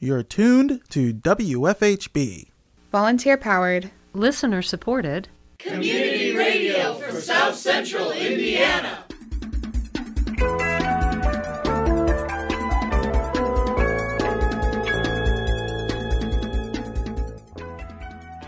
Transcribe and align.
You're 0.00 0.22
tuned 0.22 0.80
to 0.90 1.12
WFHB. 1.12 2.50
Volunteer 2.92 3.36
powered, 3.36 3.90
listener 4.12 4.62
supported, 4.62 5.28
community 5.58 6.36
radio 6.36 6.94
for 6.94 7.20
South 7.20 7.56
Central 7.56 8.12
Indiana. 8.12 9.04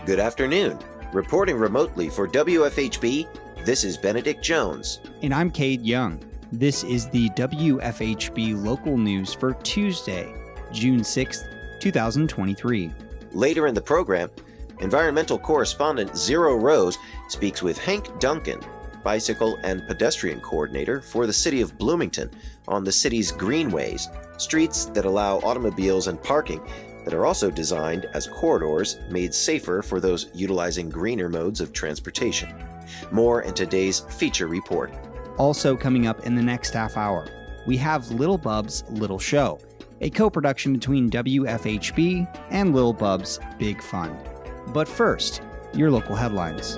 Good 0.05 0.19
afternoon. 0.19 0.79
Reporting 1.11 1.57
remotely 1.57 2.07
for 2.09 2.29
WFHB, 2.29 3.27
this 3.65 3.83
is 3.83 3.97
Benedict 3.97 4.41
Jones. 4.41 5.01
And 5.21 5.33
I'm 5.33 5.51
Cade 5.51 5.81
Young. 5.81 6.23
This 6.53 6.85
is 6.85 7.09
the 7.09 7.29
WFHB 7.31 8.63
local 8.63 8.97
news 8.97 9.33
for 9.33 9.53
Tuesday, 9.55 10.33
June 10.71 11.01
6th, 11.01 11.79
2023. 11.79 12.91
Later 13.31 13.67
in 13.67 13.75
the 13.75 13.81
program, 13.81 14.29
environmental 14.79 15.37
correspondent 15.37 16.11
Zyro 16.11 16.61
Roze 16.61 16.97
speaks 17.27 17.61
with 17.61 17.77
Hank 17.77 18.19
Duncan, 18.19 18.59
bicycle 19.03 19.57
and 19.63 19.87
pedestrian 19.87 20.39
coordinator 20.41 21.01
for 21.01 21.25
the 21.25 21.33
city 21.33 21.61
of 21.61 21.77
Bloomington, 21.77 22.29
on 22.67 22.83
the 22.83 22.91
city's 22.91 23.31
greenways, 23.31 24.07
streets 24.37 24.85
that 24.85 25.05
allow 25.05 25.37
automobiles 25.39 26.07
and 26.07 26.21
parking 26.21 26.61
that 27.03 27.13
are 27.13 27.25
also 27.25 27.49
designed 27.49 28.05
as 28.13 28.27
corridors 28.27 28.99
made 29.09 29.33
safer 29.33 29.81
for 29.81 29.99
those 29.99 30.29
utilizing 30.33 30.89
greener 30.89 31.29
modes 31.29 31.61
of 31.61 31.73
transportation. 31.73 32.53
More 33.11 33.41
in 33.41 33.53
today's 33.53 34.01
feature 34.01 34.47
report. 34.47 34.93
Also, 35.37 35.75
coming 35.75 36.07
up 36.07 36.25
in 36.25 36.35
the 36.35 36.41
next 36.41 36.73
half 36.73 36.97
hour, 36.97 37.27
we 37.65 37.77
have 37.77 38.11
Little 38.11 38.37
Bub's 38.37 38.83
Little 38.89 39.19
Show, 39.19 39.59
a 40.01 40.09
co 40.09 40.29
production 40.29 40.73
between 40.73 41.09
WFHB 41.09 42.27
and 42.49 42.73
Little 42.73 42.93
Bub's 42.93 43.39
Big 43.57 43.81
Fund. 43.81 44.17
But 44.73 44.87
first, 44.87 45.41
your 45.73 45.89
local 45.89 46.15
headlines. 46.15 46.77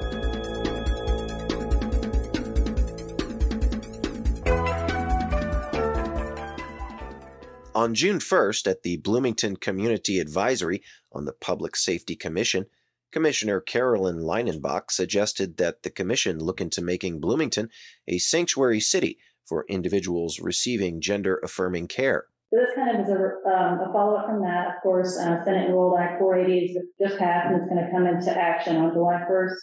On 7.75 7.95
June 7.95 8.19
1st, 8.19 8.69
at 8.69 8.83
the 8.83 8.97
Bloomington 8.97 9.55
Community 9.57 10.19
Advisory 10.19 10.83
on 11.11 11.25
the 11.25 11.33
Public 11.33 11.75
Safety 11.75 12.15
Commission, 12.15 12.67
Commissioner 13.11 13.59
Carolyn 13.59 14.19
Leinenbach 14.19 14.91
suggested 14.91 15.57
that 15.57 15.83
the 15.83 15.89
Commission 15.89 16.39
look 16.39 16.61
into 16.61 16.81
making 16.81 17.19
Bloomington 17.19 17.69
a 18.07 18.19
sanctuary 18.19 18.79
city 18.79 19.17
for 19.43 19.65
individuals 19.67 20.39
receiving 20.39 21.01
gender 21.01 21.39
affirming 21.43 21.87
care. 21.87 22.27
This 22.53 22.69
kind 22.75 22.93
of 22.93 23.01
is 23.01 23.09
a, 23.09 23.17
um, 23.49 23.81
a 23.81 23.89
follow 23.91 24.15
up 24.15 24.27
from 24.27 24.41
that. 24.41 24.67
Of 24.67 24.83
course, 24.83 25.17
uh, 25.17 25.43
Senate 25.43 25.69
Enrolled 25.69 25.97
Act 25.99 26.19
480 26.19 26.65
is 26.65 26.77
just 27.01 27.17
passed 27.17 27.47
and 27.49 27.57
it's 27.57 27.69
going 27.69 27.83
to 27.83 27.91
come 27.91 28.05
into 28.05 28.29
action 28.29 28.77
on 28.77 28.93
July 28.93 29.25
1st. 29.27 29.57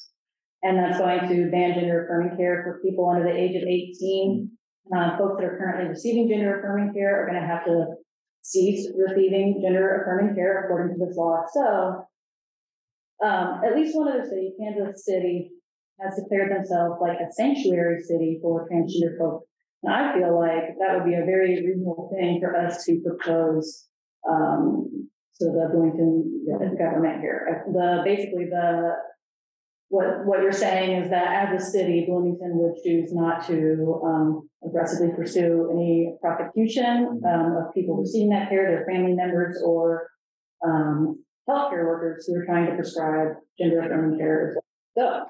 And 0.62 0.76
that's 0.76 0.98
going 0.98 1.28
to 1.28 1.50
ban 1.50 1.74
gender 1.74 2.04
affirming 2.04 2.36
care 2.36 2.62
for 2.64 2.82
people 2.84 3.08
under 3.08 3.22
the 3.22 3.38
age 3.38 3.54
of 3.54 3.62
18 3.62 4.50
uh, 4.94 5.16
folks 5.16 5.38
that 5.38 5.46
are 5.46 5.56
currently 5.56 5.88
receiving 5.88 6.28
gender 6.28 6.58
affirming 6.58 6.92
care 6.92 7.22
are 7.22 7.30
going 7.30 7.40
to 7.40 7.46
have 7.46 7.64
to 7.64 7.94
cease 8.42 8.90
receiving 8.96 9.60
gender 9.62 10.02
affirming 10.02 10.34
care 10.34 10.64
according 10.64 10.98
to 10.98 11.06
this 11.06 11.16
law. 11.16 11.42
So, 11.54 12.04
um, 13.24 13.60
at 13.64 13.76
least 13.76 13.96
one 13.96 14.08
other 14.08 14.26
city, 14.28 14.52
Kansas 14.58 15.04
City, 15.04 15.50
has 16.00 16.18
declared 16.18 16.50
themselves 16.50 16.98
like 17.00 17.18
a 17.20 17.32
sanctuary 17.32 18.02
city 18.02 18.40
for 18.42 18.68
transgender 18.68 19.16
folks. 19.16 19.49
And 19.82 19.94
I 19.94 20.14
feel 20.14 20.38
like 20.38 20.76
that 20.78 20.94
would 20.94 21.06
be 21.06 21.14
a 21.14 21.24
very 21.24 21.64
reasonable 21.64 22.10
thing 22.14 22.40
for 22.40 22.54
us 22.56 22.84
to 22.84 23.00
propose 23.00 23.86
um, 24.28 25.08
to 25.40 25.46
the 25.46 25.68
Bloomington 25.72 26.46
government 26.78 27.20
here. 27.20 27.64
The 27.72 28.02
basically 28.04 28.44
the 28.44 28.96
what 29.88 30.24
what 30.24 30.40
you're 30.40 30.52
saying 30.52 31.02
is 31.02 31.10
that 31.10 31.48
as 31.48 31.62
a 31.62 31.64
city, 31.64 32.04
Bloomington 32.06 32.58
would 32.58 32.76
choose 32.84 33.12
not 33.12 33.46
to 33.46 34.00
um, 34.04 34.48
aggressively 34.64 35.14
pursue 35.16 35.70
any 35.72 36.14
prosecution 36.20 37.20
um, 37.26 37.56
of 37.56 37.74
people 37.74 37.96
receiving 37.96 38.30
that 38.30 38.48
care, 38.48 38.70
their 38.70 38.86
family 38.86 39.14
members, 39.14 39.60
or 39.64 40.08
um, 40.64 41.24
healthcare 41.48 41.86
workers 41.86 42.26
who 42.26 42.36
are 42.36 42.44
trying 42.44 42.66
to 42.66 42.74
prescribe 42.74 43.36
gender 43.58 43.80
affirming 43.80 44.18
care. 44.18 44.56
So 44.96 45.24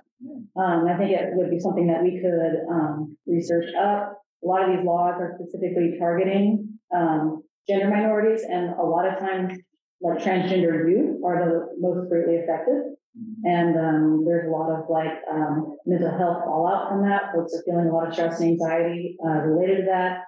um, 0.56 0.86
I 0.88 0.96
think 0.98 1.12
it 1.12 1.30
would 1.32 1.50
be 1.50 1.60
something 1.60 1.86
that 1.86 2.02
we 2.02 2.20
could 2.20 2.66
um, 2.70 3.16
research 3.26 3.72
up. 3.74 4.19
A 4.42 4.46
lot 4.46 4.68
of 4.68 4.76
these 4.76 4.84
laws 4.84 5.14
are 5.20 5.36
specifically 5.38 5.96
targeting 5.98 6.78
um, 6.94 7.42
gender 7.68 7.88
minorities, 7.88 8.42
and 8.48 8.70
a 8.74 8.82
lot 8.82 9.06
of 9.06 9.18
times, 9.18 9.58
like 10.00 10.18
transgender 10.18 10.88
youth 10.88 11.20
are 11.24 11.44
the 11.44 11.76
most 11.78 12.08
greatly 12.08 12.38
affected. 12.38 12.96
And 13.44 13.76
um, 13.76 14.24
there's 14.24 14.46
a 14.46 14.50
lot 14.50 14.70
of 14.70 14.88
like 14.88 15.18
um, 15.30 15.76
mental 15.84 16.16
health 16.16 16.44
fallout 16.44 16.88
from 16.88 17.02
that. 17.02 17.32
Folks 17.34 17.52
are 17.54 17.62
feeling 17.66 17.88
a 17.88 17.92
lot 17.92 18.08
of 18.08 18.14
stress 18.14 18.40
and 18.40 18.50
anxiety 18.52 19.16
uh, 19.24 19.42
related 19.50 19.82
to 19.82 19.86
that, 19.90 20.24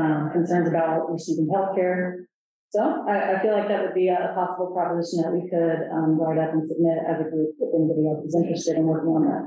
um, 0.00 0.30
concerns 0.32 0.68
about 0.68 1.12
receiving 1.12 1.48
health 1.52 1.76
care. 1.76 2.26
So 2.70 2.80
I, 2.80 3.36
I, 3.36 3.42
feel 3.42 3.52
like 3.52 3.68
that 3.68 3.82
would 3.82 3.94
be 3.94 4.08
a, 4.08 4.34
possible 4.34 4.74
proposition 4.74 5.22
that 5.22 5.30
we 5.30 5.46
could 5.46 5.86
um, 5.94 6.18
write 6.18 6.42
up 6.42 6.54
and 6.54 6.66
submit 6.66 6.98
as 7.06 7.20
a 7.20 7.30
group 7.30 7.54
if 7.60 7.70
anybody 7.70 8.02
else 8.08 8.26
is 8.26 8.34
interested 8.34 8.74
in 8.76 8.82
working 8.82 9.14
on 9.14 9.22
that. 9.30 9.46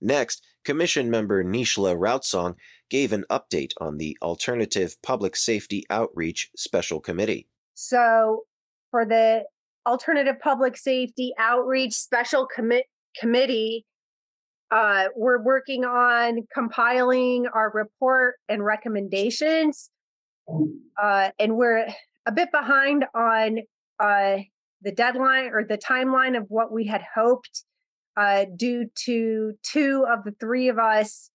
Next, 0.00 0.42
Commission 0.64 1.10
member 1.10 1.44
Nejla 1.44 1.96
Routsong 1.96 2.54
gave 2.90 3.12
an 3.12 3.24
update 3.30 3.72
on 3.80 3.98
the 3.98 4.16
Alternative 4.22 4.94
Public 5.02 5.36
Safety 5.36 5.84
Outreach 5.90 6.50
Special 6.56 7.00
Committee. 7.00 7.48
So, 7.74 8.44
for 8.90 9.04
the 9.04 9.44
Alternative 9.86 10.36
Public 10.42 10.76
Safety 10.76 11.32
Outreach 11.38 11.92
Special 11.92 12.48
Commi- 12.56 12.84
Committee. 13.18 13.84
Uh, 14.70 15.08
we're 15.14 15.42
working 15.42 15.84
on 15.84 16.46
compiling 16.52 17.46
our 17.54 17.70
report 17.70 18.36
and 18.48 18.64
recommendations. 18.64 19.90
Uh, 21.00 21.30
and 21.38 21.56
we're 21.56 21.86
a 22.26 22.32
bit 22.32 22.50
behind 22.50 23.04
on 23.14 23.58
uh, 24.00 24.38
the 24.82 24.92
deadline 24.92 25.50
or 25.52 25.64
the 25.64 25.78
timeline 25.78 26.36
of 26.36 26.46
what 26.48 26.72
we 26.72 26.86
had 26.86 27.02
hoped 27.14 27.64
uh, 28.16 28.46
due 28.56 28.86
to 29.06 29.54
two 29.62 30.06
of 30.10 30.24
the 30.24 30.34
three 30.40 30.68
of 30.68 30.78
us 30.78 31.30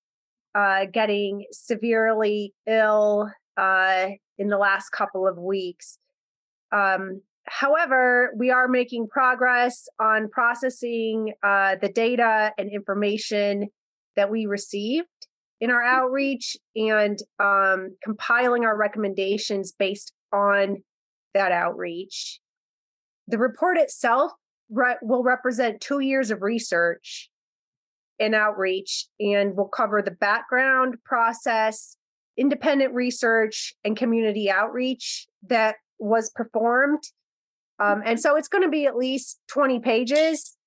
uh, 0.55 0.85
getting 0.91 1.45
severely 1.51 2.53
ill 2.67 3.29
uh, 3.57 4.07
in 4.37 4.47
the 4.47 4.57
last 4.57 4.89
couple 4.89 5.27
of 5.27 5.37
weeks. 5.37 5.97
Um, 6.71 7.21
However, 7.49 8.31
we 8.37 8.51
are 8.51 8.67
making 8.67 9.07
progress 9.07 9.87
on 9.99 10.29
processing 10.29 11.33
uh, 11.41 11.77
the 11.81 11.89
data 11.89 12.53
and 12.59 12.69
information 12.71 13.69
that 14.15 14.29
we 14.29 14.45
received 14.45 15.07
in 15.59 15.71
our 15.71 15.81
outreach 15.81 16.55
and 16.75 17.17
um, 17.39 17.97
compiling 18.03 18.65
our 18.65 18.77
recommendations 18.77 19.71
based 19.71 20.13
on 20.31 20.77
that 21.33 21.51
outreach. 21.51 22.39
The 23.27 23.39
report 23.39 23.77
itself 23.77 24.31
re- 24.69 24.97
will 25.01 25.23
represent 25.23 25.81
two 25.81 25.99
years 25.99 26.31
of 26.31 26.41
research 26.41 27.29
and 28.19 28.35
outreach 28.35 29.07
and 29.19 29.55
will 29.55 29.67
cover 29.67 30.01
the 30.01 30.11
background 30.11 30.95
process, 31.05 31.95
independent 32.37 32.93
research, 32.93 33.73
and 33.83 33.95
community 33.95 34.49
outreach 34.49 35.27
that 35.47 35.75
was 35.99 36.29
performed 36.29 37.03
um, 37.79 38.01
and 38.05 38.19
so 38.19 38.35
it's 38.35 38.49
going 38.49 38.63
to 38.63 38.69
be 38.69 38.85
at 38.85 38.97
least 38.97 39.39
20 39.47 39.79
pages, 39.79 40.57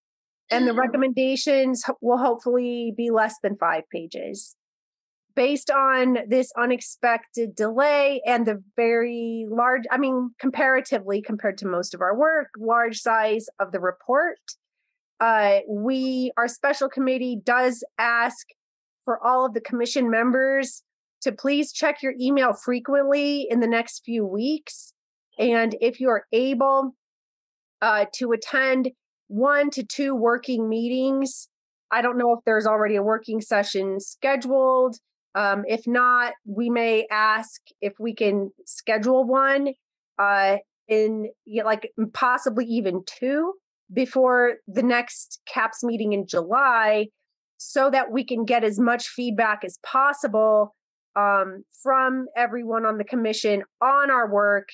and 0.51 0.67
the 0.67 0.73
mm. 0.73 0.79
recommendations 0.79 1.84
will 2.01 2.19
hopefully 2.19 2.95
be 2.97 3.11
less 3.11 3.34
than 3.43 3.57
five 3.57 3.83
pages. 3.91 4.57
Based 5.34 5.70
on 5.70 6.19
this 6.28 6.53
unexpected 6.59 7.54
delay 7.54 8.20
and 8.26 8.47
the 8.47 8.62
very 8.76 9.47
large, 9.48 9.82
I 9.91 9.98
mean, 9.98 10.31
comparatively 10.38 11.22
compared 11.22 11.59
to 11.59 11.66
most 11.66 11.94
of 11.94 12.00
our 12.00 12.16
work, 12.16 12.48
large 12.59 12.98
size 12.98 13.47
of 13.59 13.72
the 13.72 13.80
report, 13.80 14.39
uh, 15.21 15.60
we, 15.68 16.33
our 16.36 16.48
special 16.48 16.89
committee 16.89 17.39
does 17.42 17.84
ask 17.98 18.48
for 19.04 19.24
all 19.24 19.47
of 19.47 19.54
the 19.54 19.60
commission 19.60 20.10
members 20.10 20.83
to 21.22 21.33
please 21.33 21.72
check 21.72 22.03
your 22.03 22.15
email 22.21 22.53
frequently 22.53 23.47
in 23.48 23.60
the 23.60 23.66
next 23.66 24.03
few 24.04 24.27
weeks. 24.27 24.92
And 25.39 25.77
if 25.80 26.01
you 26.01 26.09
are 26.09 26.27
able, 26.33 26.95
uh, 27.83 28.07
to 28.15 28.33
attend 28.33 28.91
one 29.27 29.68
to 29.71 29.83
two 29.83 30.15
working 30.15 30.68
meetings. 30.68 31.48
I 31.91 32.01
don't 32.01 32.16
know 32.16 32.33
if 32.33 32.41
there's 32.47 32.66
already 32.66 32.97
a 32.97 33.03
working 33.03 33.41
session 33.41 33.98
scheduled. 34.01 34.97
Um, 35.34 35.65
if 35.67 35.87
not, 35.87 36.34
we 36.45 36.69
may 36.69 37.07
ask 37.11 37.61
if 37.81 37.95
we 37.99 38.15
can 38.15 38.51
schedule 38.67 39.25
one 39.25 39.73
uh, 40.19 40.59
in 40.89 41.31
like 41.65 41.91
possibly 42.13 42.67
even 42.67 43.03
two 43.07 43.55
before 43.93 44.55
the 44.67 44.83
next 44.83 45.41
CAPS 45.47 45.83
meeting 45.83 46.13
in 46.13 46.27
July 46.27 47.09
so 47.57 47.91
that 47.91 48.11
we 48.11 48.25
can 48.25 48.45
get 48.45 48.65
as 48.65 48.79
much 48.79 49.09
feedback 49.09 49.65
as 49.65 49.79
possible 49.84 50.75
um, 51.15 51.65
from 51.83 52.27
everyone 52.37 52.84
on 52.84 52.99
the 52.99 53.05
commission 53.05 53.63
on 53.81 54.11
our 54.11 54.31
work 54.31 54.69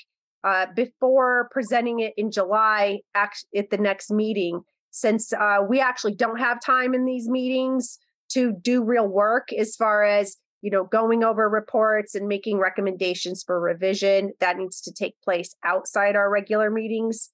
uh, 0.45 0.67
before 0.75 1.49
presenting 1.51 2.01
it 2.01 2.15
in 2.17 2.31
July 2.31 3.01
act- 3.15 3.47
at 3.55 3.71
the 3.71 3.77
next 3.77 4.11
meeting, 4.11 4.61
since 4.91 5.33
uh, 5.33 5.59
we 5.69 5.81
actually 5.81 6.15
don't 6.15 6.39
have 6.39 6.61
time 6.65 6.95
in 6.95 7.05
these 7.05 7.29
meetings 7.29 7.99
to 8.31 8.53
do 8.53 8.85
real 8.85 9.07
work 9.07 9.53
as 9.53 9.75
far 9.75 10.05
as 10.05 10.37
you 10.63 10.71
know 10.71 10.85
going 10.85 11.23
over 11.23 11.49
reports 11.49 12.15
and 12.15 12.29
making 12.29 12.59
recommendations 12.59 13.43
for 13.45 13.61
revision 13.61 14.33
that 14.41 14.57
needs 14.57 14.81
to 14.83 14.93
take 14.93 15.15
place 15.23 15.55
outside 15.65 16.17
our 16.17 16.31
regular 16.31 16.71
meetings. 16.71 17.31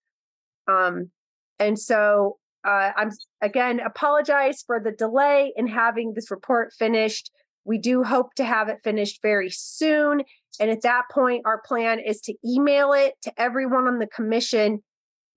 Um, 0.68 1.10
and 1.58 1.78
so 1.78 2.38
uh, 2.64 2.92
i'm 2.96 3.10
again 3.42 3.78
apologize 3.80 4.64
for 4.66 4.80
the 4.80 4.92
delay 4.92 5.52
in 5.56 5.66
having 5.66 6.12
this 6.14 6.30
report 6.30 6.72
finished. 6.78 7.30
We 7.66 7.78
do 7.78 8.02
hope 8.02 8.34
to 8.34 8.44
have 8.44 8.68
it 8.68 8.78
finished 8.84 9.20
very 9.22 9.50
soon 9.50 10.22
and 10.60 10.70
at 10.70 10.82
that 10.82 11.04
point 11.10 11.42
our 11.44 11.60
plan 11.66 11.98
is 11.98 12.20
to 12.22 12.34
email 12.44 12.92
it 12.92 13.14
to 13.22 13.32
everyone 13.38 13.86
on 13.86 13.98
the 13.98 14.06
commission 14.06 14.82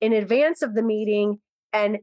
in 0.02 0.14
advance 0.14 0.62
of 0.62 0.76
the 0.76 0.84
meeting 0.84 1.40
and 1.74 1.98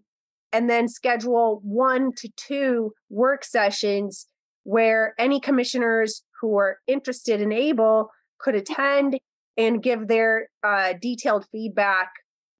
and 0.52 0.70
then 0.70 0.88
schedule 0.88 1.60
one 1.64 2.12
to 2.16 2.28
two 2.36 2.92
work 3.10 3.44
sessions 3.44 4.28
where 4.64 5.14
any 5.18 5.40
commissioners 5.40 6.22
who 6.40 6.56
are 6.58 6.78
interested 6.86 7.40
and 7.40 7.52
able 7.52 8.10
could 8.38 8.54
attend 8.54 9.18
and 9.56 9.82
give 9.82 10.08
their 10.08 10.48
uh, 10.66 10.94
detailed 11.00 11.46
feedback 11.52 12.10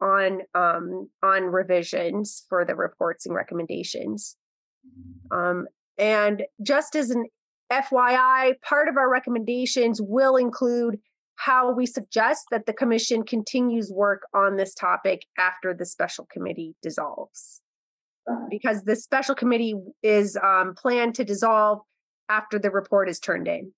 on 0.00 0.40
um, 0.54 1.08
on 1.22 1.44
revisions 1.44 2.44
for 2.48 2.64
the 2.64 2.74
reports 2.74 3.26
and 3.26 3.34
recommendations. 3.34 4.36
Um, 5.30 5.66
and 5.98 6.44
just 6.62 6.94
as 6.94 7.10
an 7.10 7.26
FYI, 7.72 8.60
part 8.60 8.88
of 8.88 8.96
our 8.96 9.10
recommendations 9.10 10.00
will 10.00 10.36
include 10.36 10.98
how 11.36 11.72
we 11.72 11.86
suggest 11.86 12.44
that 12.50 12.66
the 12.66 12.72
commission 12.72 13.24
continues 13.24 13.90
work 13.90 14.22
on 14.34 14.56
this 14.56 14.74
topic 14.74 15.26
after 15.38 15.74
the 15.74 15.86
special 15.86 16.26
committee 16.30 16.76
dissolves 16.82 17.62
because 18.50 18.84
the 18.84 18.96
special 18.96 19.34
committee 19.34 19.74
is 20.02 20.38
um, 20.42 20.74
planned 20.76 21.14
to 21.14 21.24
dissolve 21.24 21.80
after 22.28 22.58
the 22.58 22.70
report 22.70 23.08
is 23.08 23.18
turned 23.18 23.48
in. 23.48 23.72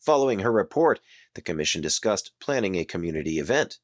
Following 0.00 0.40
her 0.40 0.50
report, 0.50 1.00
the 1.34 1.40
Commission 1.40 1.80
discussed 1.80 2.32
planning 2.40 2.74
a 2.74 2.84
community 2.84 3.38
event. 3.38 3.78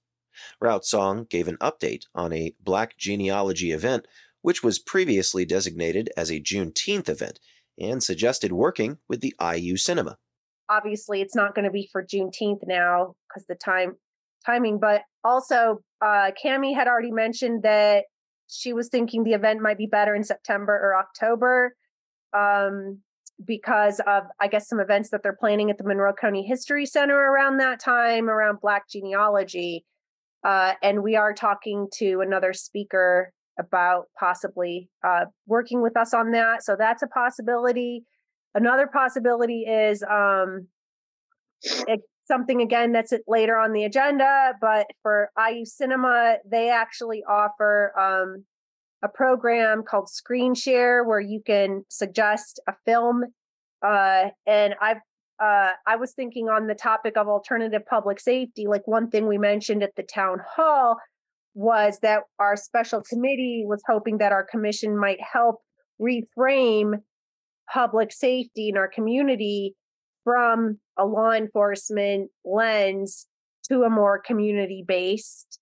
Routsong 0.62 1.28
gave 1.28 1.48
an 1.48 1.56
update 1.58 2.02
on 2.14 2.32
a 2.32 2.54
Black 2.60 2.96
genealogy 2.96 3.70
event, 3.72 4.06
which 4.42 4.62
was 4.62 4.78
previously 4.78 5.44
designated 5.44 6.10
as 6.16 6.30
a 6.30 6.40
Juneteenth 6.40 7.08
event, 7.08 7.38
and 7.78 8.02
suggested 8.02 8.52
working 8.52 8.98
with 9.08 9.20
the 9.20 9.34
IU 9.40 9.76
Cinema. 9.76 10.18
Obviously, 10.68 11.20
it's 11.20 11.36
not 11.36 11.54
going 11.54 11.64
to 11.64 11.70
be 11.70 11.88
for 11.90 12.04
Juneteenth 12.04 12.66
now 12.66 13.14
because 13.28 13.46
the 13.46 13.54
time 13.54 13.96
timing, 14.44 14.78
but 14.80 15.02
also 15.24 15.78
uh, 16.00 16.30
Cami 16.44 16.74
had 16.74 16.88
already 16.88 17.10
mentioned 17.10 17.62
that 17.62 18.04
she 18.48 18.72
was 18.72 18.88
thinking 18.88 19.24
the 19.24 19.32
event 19.32 19.60
might 19.60 19.78
be 19.78 19.86
better 19.86 20.14
in 20.14 20.24
September 20.24 20.72
or 20.72 20.96
October 20.96 21.74
um, 22.32 23.00
because 23.44 24.00
of, 24.06 24.24
I 24.40 24.48
guess, 24.48 24.68
some 24.68 24.80
events 24.80 25.10
that 25.10 25.22
they're 25.22 25.36
planning 25.38 25.70
at 25.70 25.78
the 25.78 25.84
Monroe 25.84 26.12
County 26.12 26.42
History 26.42 26.86
Center 26.86 27.16
around 27.16 27.58
that 27.58 27.80
time, 27.80 28.28
around 28.28 28.60
Black 28.60 28.88
genealogy. 28.88 29.84
Uh, 30.44 30.74
and 30.82 31.02
we 31.02 31.16
are 31.16 31.32
talking 31.32 31.88
to 31.98 32.20
another 32.20 32.52
speaker 32.52 33.32
about 33.58 34.06
possibly 34.18 34.88
uh, 35.04 35.26
working 35.46 35.82
with 35.82 35.96
us 35.96 36.14
on 36.14 36.30
that. 36.32 36.62
So 36.62 36.76
that's 36.78 37.02
a 37.02 37.08
possibility. 37.08 38.04
Another 38.54 38.86
possibility 38.86 39.62
is 39.62 40.02
um, 40.08 40.68
something 42.26 42.60
again 42.60 42.92
that's 42.92 43.12
later 43.26 43.56
on 43.56 43.72
the 43.72 43.84
agenda, 43.84 44.52
but 44.60 44.86
for 45.02 45.30
IU 45.38 45.64
Cinema, 45.64 46.36
they 46.48 46.70
actually 46.70 47.22
offer 47.28 47.92
um, 47.98 48.44
a 49.02 49.08
program 49.08 49.82
called 49.82 50.08
Screen 50.08 50.54
Share 50.54 51.04
where 51.04 51.20
you 51.20 51.40
can 51.44 51.84
suggest 51.88 52.60
a 52.66 52.74
film. 52.84 53.24
Uh, 53.82 54.30
and 54.46 54.74
I've 54.80 54.98
uh, 55.40 55.70
I 55.86 55.94
was 55.94 56.12
thinking 56.14 56.48
on 56.48 56.66
the 56.66 56.74
topic 56.74 57.16
of 57.16 57.28
alternative 57.28 57.82
public 57.88 58.18
safety, 58.18 58.66
like 58.66 58.88
one 58.88 59.08
thing 59.08 59.28
we 59.28 59.38
mentioned 59.38 59.84
at 59.84 59.94
the 59.96 60.02
town 60.02 60.40
hall 60.56 60.96
was 61.54 62.00
that 62.02 62.22
our 62.40 62.56
special 62.56 63.02
committee 63.02 63.64
was 63.64 63.80
hoping 63.86 64.18
that 64.18 64.32
our 64.32 64.44
commission 64.44 64.98
might 64.98 65.18
help 65.20 65.60
reframe 66.00 66.94
public 67.72 68.12
safety 68.12 68.68
in 68.68 68.76
our 68.76 68.88
community 68.88 69.74
from 70.24 70.78
a 70.98 71.04
law 71.04 71.32
enforcement 71.32 72.30
lens 72.44 73.26
to 73.68 73.82
a 73.82 73.90
more 73.90 74.18
community 74.18 74.84
based 74.86 75.58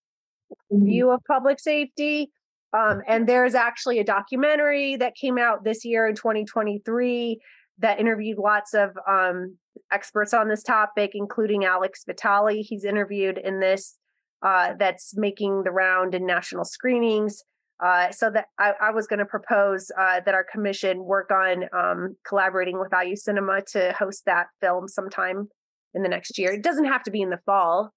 mm-hmm. 0.72 0.86
view 0.86 1.10
of 1.10 1.20
public 1.26 1.60
safety. 1.60 2.30
Um, 2.72 3.02
and 3.06 3.28
there's 3.28 3.54
actually 3.54 3.98
a 3.98 4.04
documentary 4.04 4.96
that 4.96 5.14
came 5.14 5.38
out 5.38 5.64
this 5.64 5.84
year 5.84 6.06
in 6.06 6.14
2023 6.14 7.40
that 7.78 8.00
interviewed 8.00 8.38
lots 8.38 8.74
of 8.74 8.90
um, 9.08 9.56
experts 9.92 10.34
on 10.34 10.48
this 10.48 10.62
topic, 10.62 11.12
including 11.14 11.64
Alex 11.64 12.04
Vitale. 12.06 12.62
He's 12.62 12.84
interviewed 12.84 13.38
in 13.38 13.60
this 13.60 13.98
uh, 14.42 14.74
that's 14.78 15.16
making 15.16 15.62
the 15.64 15.70
round 15.70 16.14
in 16.14 16.26
national 16.26 16.64
screenings. 16.64 17.42
Uh, 17.78 18.10
so 18.10 18.30
that 18.30 18.46
I, 18.58 18.72
I 18.80 18.90
was 18.90 19.06
going 19.06 19.18
to 19.18 19.26
propose 19.26 19.90
uh, 19.98 20.20
that 20.24 20.34
our 20.34 20.46
commission 20.50 21.04
work 21.04 21.30
on 21.30 21.64
um, 21.76 22.16
collaborating 22.26 22.80
with 22.80 22.88
IU 22.90 23.16
Cinema 23.16 23.60
to 23.72 23.92
host 23.92 24.22
that 24.24 24.46
film 24.62 24.88
sometime 24.88 25.48
in 25.92 26.02
the 26.02 26.08
next 26.08 26.38
year. 26.38 26.52
It 26.52 26.62
doesn't 26.62 26.86
have 26.86 27.02
to 27.02 27.10
be 27.10 27.20
in 27.20 27.28
the 27.28 27.40
fall, 27.44 27.92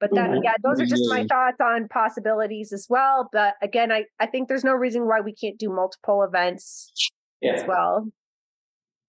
but 0.00 0.10
that 0.14 0.30
mm-hmm. 0.30 0.42
yeah, 0.42 0.54
those 0.62 0.80
are 0.80 0.86
just 0.86 1.08
my 1.08 1.26
thoughts 1.26 1.58
on 1.60 1.86
possibilities 1.88 2.72
as 2.72 2.86
well. 2.88 3.28
But 3.32 3.54
again, 3.62 3.92
I 3.92 4.04
I 4.18 4.26
think 4.26 4.48
there's 4.48 4.64
no 4.64 4.72
reason 4.72 5.06
why 5.06 5.20
we 5.20 5.34
can't 5.34 5.58
do 5.58 5.68
multiple 5.68 6.22
events 6.22 6.92
yeah. 7.40 7.52
as 7.52 7.64
well. 7.66 8.08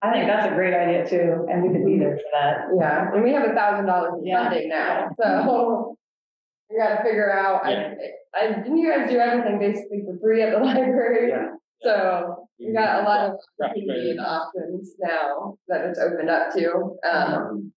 I 0.02 0.12
think 0.12 0.28
that's 0.28 0.52
a 0.52 0.56
great 0.56 0.74
idea 0.74 1.08
too, 1.08 1.46
and 1.50 1.64
we 1.64 1.70
could 1.70 1.86
be 1.86 1.98
there 1.98 2.18
for 2.18 2.24
that. 2.34 2.58
Yeah, 2.78 3.14
and 3.14 3.24
we 3.24 3.32
have 3.34 3.50
a 3.50 3.54
thousand 3.54 3.86
dollars 3.86 4.14
in 4.24 4.36
funding 4.36 4.70
now, 4.70 5.10
so 5.22 5.96
we 6.70 6.78
got 6.78 6.98
to 6.98 7.04
figure 7.04 7.32
out. 7.32 7.62
Yeah. 7.70 7.94
I, 8.34 8.46
I 8.46 8.48
didn't 8.48 8.78
you 8.78 8.90
guys 8.90 9.10
do 9.10 9.18
everything 9.18 9.60
basically 9.60 10.04
for 10.06 10.18
free 10.22 10.42
at 10.42 10.52
the 10.52 10.60
library? 10.66 11.30
Yeah. 11.30 11.52
So 11.84 12.48
we 12.60 12.74
got 12.74 13.02
a 13.02 13.06
lot 13.06 13.30
of 13.30 13.36
opportunity 13.64 14.12
and 14.12 14.20
options 14.20 14.94
now 15.00 15.58
that 15.68 15.86
it's 15.86 16.00
opened 16.00 16.30
up 16.30 16.54
to. 16.54 16.98
Um, 17.10 17.71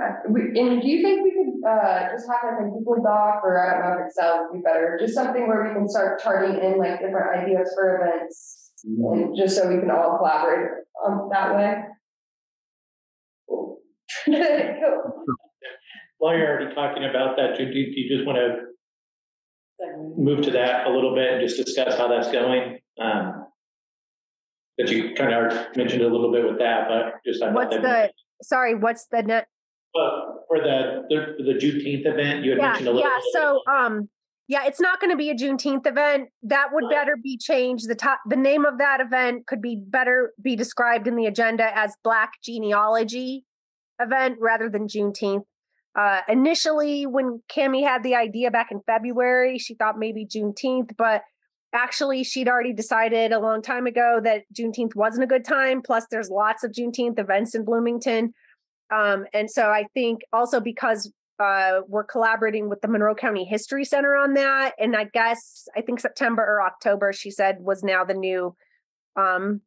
uh, 0.00 0.10
we, 0.28 0.40
and 0.58 0.80
do 0.80 0.88
you 0.88 1.02
think 1.02 1.24
we 1.24 1.32
could 1.32 1.68
uh, 1.68 2.10
just 2.12 2.26
have 2.30 2.52
like 2.52 2.60
a 2.60 2.70
Google 2.70 3.02
Doc 3.02 3.42
or 3.42 3.58
I 3.58 3.74
don't 3.74 3.82
know 3.82 4.04
if 4.04 4.06
Excel 4.06 4.46
would 4.46 4.58
be 4.58 4.62
better, 4.62 4.96
just 5.00 5.14
something 5.14 5.48
where 5.48 5.66
we 5.66 5.74
can 5.74 5.88
start 5.88 6.22
charting 6.22 6.62
in 6.62 6.78
like 6.78 7.00
different 7.00 7.36
ideas 7.36 7.72
for 7.74 8.00
events, 8.00 8.72
mm-hmm. 8.86 9.12
and 9.12 9.36
just 9.36 9.56
so 9.56 9.68
we 9.68 9.80
can 9.80 9.90
all 9.90 10.18
collaborate 10.18 10.84
um, 11.04 11.28
that 11.32 11.54
way. 11.54 11.82
while 16.18 16.36
you're 16.36 16.48
already 16.48 16.74
talking 16.74 17.04
about 17.04 17.36
that, 17.36 17.56
do 17.56 17.64
you 17.64 18.08
just 18.08 18.26
want 18.26 18.38
to 18.38 18.68
move 20.16 20.42
to 20.42 20.50
that 20.50 20.86
a 20.86 20.90
little 20.90 21.14
bit 21.14 21.32
and 21.32 21.40
just 21.48 21.64
discuss 21.64 21.96
how 21.96 22.08
that's 22.08 22.30
going? 22.30 22.78
Um, 23.00 23.46
that 24.76 24.90
you 24.90 25.14
kind 25.14 25.32
of 25.32 25.76
mentioned 25.76 26.02
a 26.02 26.08
little 26.08 26.30
bit 26.30 26.44
with 26.44 26.58
that, 26.58 26.88
but 26.88 27.14
just 27.26 27.42
I 27.42 27.50
what's 27.50 27.74
the 27.74 28.10
sorry, 28.42 28.74
what's 28.76 29.06
the 29.06 29.22
net? 29.22 29.48
Well, 29.94 30.44
for 30.48 30.58
the 30.58 31.04
the, 31.08 31.42
the 31.42 31.54
Juneteenth 31.54 32.06
event, 32.06 32.44
you 32.44 32.52
had 32.52 32.58
yeah, 32.58 32.66
mentioned 32.68 32.88
a 32.88 32.92
little. 32.92 33.10
Bit. 33.10 33.22
Yeah, 33.34 33.40
so 33.40 33.60
um, 33.70 34.08
yeah, 34.48 34.64
it's 34.64 34.80
not 34.80 34.98
going 35.00 35.10
to 35.10 35.16
be 35.16 35.30
a 35.30 35.34
Juneteenth 35.34 35.86
event. 35.86 36.30
That 36.42 36.68
would 36.72 36.84
better 36.90 37.16
be 37.22 37.36
changed. 37.36 37.88
The 37.88 37.94
top, 37.94 38.20
the 38.26 38.36
name 38.36 38.64
of 38.64 38.78
that 38.78 39.00
event 39.00 39.46
could 39.46 39.60
be 39.60 39.76
better 39.76 40.32
be 40.42 40.56
described 40.56 41.06
in 41.06 41.16
the 41.16 41.26
agenda 41.26 41.70
as 41.76 41.94
Black 42.02 42.32
Genealogy 42.42 43.44
event 44.00 44.36
rather 44.40 44.70
than 44.70 44.88
Juneteenth. 44.88 45.44
Uh, 45.98 46.20
initially, 46.28 47.04
when 47.06 47.42
Cami 47.54 47.84
had 47.84 48.02
the 48.02 48.14
idea 48.14 48.50
back 48.50 48.68
in 48.70 48.80
February, 48.86 49.58
she 49.58 49.74
thought 49.74 49.98
maybe 49.98 50.24
Juneteenth, 50.24 50.96
but 50.96 51.22
actually, 51.74 52.24
she'd 52.24 52.48
already 52.48 52.72
decided 52.72 53.32
a 53.32 53.40
long 53.40 53.60
time 53.60 53.86
ago 53.86 54.20
that 54.22 54.44
Juneteenth 54.58 54.94
wasn't 54.94 55.24
a 55.24 55.26
good 55.26 55.44
time. 55.44 55.82
Plus, 55.82 56.06
there's 56.10 56.30
lots 56.30 56.64
of 56.64 56.72
Juneteenth 56.72 57.18
events 57.18 57.54
in 57.54 57.64
Bloomington. 57.64 58.32
Um, 58.90 59.26
and 59.32 59.50
so 59.50 59.70
I 59.70 59.86
think 59.94 60.22
also 60.32 60.60
because 60.60 61.12
uh, 61.38 61.80
we're 61.86 62.04
collaborating 62.04 62.68
with 62.68 62.80
the 62.80 62.88
Monroe 62.88 63.14
County 63.14 63.44
History 63.44 63.84
Center 63.84 64.16
on 64.16 64.34
that. 64.34 64.72
And 64.78 64.96
I 64.96 65.04
guess 65.04 65.68
I 65.76 65.82
think 65.82 66.00
September 66.00 66.42
or 66.42 66.62
October, 66.62 67.12
she 67.12 67.30
said, 67.30 67.58
was 67.60 67.82
now 67.84 68.04
the 68.04 68.14
new 68.14 68.56
um, 69.16 69.60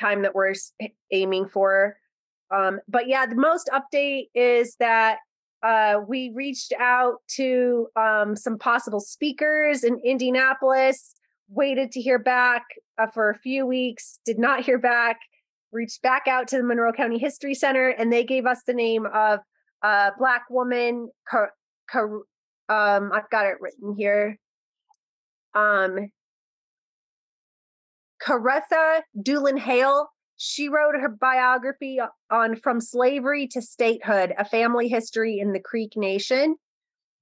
time 0.00 0.22
that 0.22 0.34
we're 0.34 0.54
aiming 1.10 1.48
for. 1.48 1.96
Um, 2.50 2.80
but 2.88 3.08
yeah, 3.08 3.26
the 3.26 3.34
most 3.34 3.70
update 3.72 4.28
is 4.34 4.76
that 4.76 5.18
uh, 5.62 6.00
we 6.06 6.30
reached 6.34 6.72
out 6.78 7.16
to 7.36 7.88
um, 7.96 8.36
some 8.36 8.58
possible 8.58 9.00
speakers 9.00 9.82
in 9.82 9.98
Indianapolis, 10.04 11.14
waited 11.48 11.90
to 11.92 12.00
hear 12.00 12.18
back 12.18 12.62
uh, 12.98 13.06
for 13.06 13.30
a 13.30 13.38
few 13.38 13.66
weeks, 13.66 14.20
did 14.26 14.38
not 14.38 14.62
hear 14.62 14.78
back, 14.78 15.18
reached 15.74 16.00
back 16.00 16.26
out 16.28 16.48
to 16.48 16.56
the 16.56 16.64
Monroe 16.64 16.92
County 16.92 17.18
History 17.18 17.54
Center, 17.54 17.88
and 17.88 18.12
they 18.12 18.24
gave 18.24 18.46
us 18.46 18.62
the 18.66 18.72
name 18.72 19.06
of 19.12 19.40
a 19.82 20.12
black 20.18 20.44
woman, 20.48 21.10
Car- 21.28 21.52
um, 22.68 23.10
I've 23.12 23.28
got 23.30 23.46
it 23.46 23.60
written 23.60 23.94
here. 23.98 24.38
Um, 25.54 26.10
Caretha 28.22 29.02
Doolin 29.20 29.58
Hale. 29.58 30.08
She 30.36 30.68
wrote 30.68 30.94
her 31.00 31.08
biography 31.08 32.00
on 32.30 32.56
From 32.56 32.80
Slavery 32.80 33.46
to 33.48 33.60
Statehood, 33.60 34.32
a 34.38 34.44
family 34.44 34.88
history 34.88 35.38
in 35.38 35.52
the 35.52 35.60
Creek 35.60 35.92
Nation. 35.96 36.56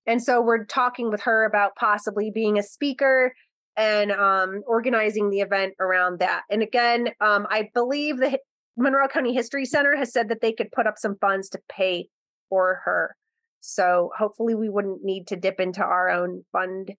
And 0.06 0.22
so 0.22 0.40
we're 0.40 0.64
talking 0.64 1.10
with 1.10 1.22
her 1.22 1.44
about 1.44 1.76
possibly 1.76 2.30
being 2.30 2.58
a 2.58 2.62
speaker 2.62 3.34
and 3.76 4.12
um, 4.12 4.62
organizing 4.66 5.30
the 5.30 5.40
event 5.40 5.74
around 5.80 6.20
that. 6.20 6.42
And 6.50 6.62
again, 6.62 7.08
um, 7.20 7.46
I 7.50 7.70
believe 7.74 8.18
the 8.18 8.38
Monroe 8.76 9.08
County 9.08 9.34
History 9.34 9.64
Center 9.64 9.96
has 9.96 10.12
said 10.12 10.28
that 10.28 10.40
they 10.40 10.52
could 10.52 10.72
put 10.72 10.86
up 10.86 10.98
some 10.98 11.16
funds 11.20 11.48
to 11.50 11.60
pay 11.68 12.08
for 12.48 12.80
her. 12.84 13.16
So 13.60 14.10
hopefully 14.18 14.54
we 14.54 14.68
wouldn't 14.68 15.04
need 15.04 15.26
to 15.28 15.36
dip 15.36 15.60
into 15.60 15.82
our 15.82 16.10
own 16.10 16.44
fund 16.52 16.92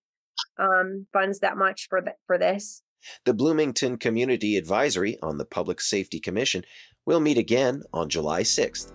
um, 0.57 1.07
funds 1.13 1.39
that 1.39 1.57
much 1.57 1.87
for 1.89 2.01
the, 2.01 2.13
for 2.25 2.37
this. 2.37 2.81
The 3.25 3.33
Bloomington 3.33 3.97
Community 3.97 4.55
Advisory 4.55 5.17
on 5.21 5.37
the 5.37 5.45
Public 5.45 5.81
Safety 5.81 6.19
Commission 6.19 6.63
will 7.05 7.19
meet 7.19 7.37
again 7.37 7.83
on 7.91 8.09
July 8.09 8.43
6th. 8.43 8.93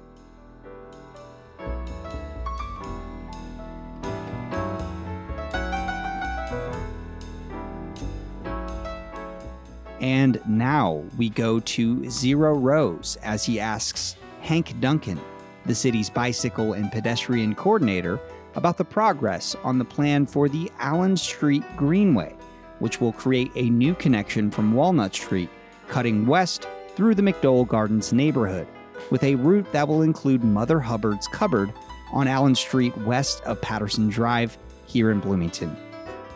And 10.00 10.40
now 10.46 11.04
we 11.16 11.28
go 11.28 11.60
to 11.60 11.96
Zyro 12.02 12.60
Roze 12.60 13.16
as 13.22 13.44
he 13.44 13.58
asks 13.58 14.16
Hank 14.40 14.78
Duncan, 14.80 15.20
the 15.66 15.74
city's 15.74 16.08
bicycle 16.08 16.72
and 16.72 16.90
pedestrian 16.92 17.54
coordinator, 17.54 18.20
about 18.54 18.76
the 18.76 18.84
progress 18.84 19.54
on 19.62 19.78
the 19.78 19.84
plan 19.84 20.26
for 20.26 20.48
the 20.48 20.70
Allen 20.78 21.16
Street 21.16 21.62
Greenway, 21.76 22.34
which 22.78 23.00
will 23.00 23.12
create 23.12 23.52
a 23.54 23.70
new 23.70 23.94
connection 23.94 24.50
from 24.50 24.72
Walnut 24.72 25.14
Street, 25.14 25.50
cutting 25.88 26.26
west 26.26 26.66
through 26.94 27.14
the 27.14 27.22
McDowell 27.22 27.66
Gardens 27.66 28.12
neighborhood, 28.12 28.66
with 29.10 29.22
a 29.22 29.36
route 29.36 29.70
that 29.72 29.86
will 29.86 30.02
include 30.02 30.42
Mother 30.42 30.80
Hubbard's 30.80 31.28
Cupboard 31.28 31.72
on 32.12 32.26
Allen 32.26 32.54
Street 32.54 32.96
west 32.98 33.42
of 33.42 33.60
Patterson 33.60 34.08
Drive 34.08 34.56
here 34.86 35.10
in 35.10 35.20
Bloomington. 35.20 35.76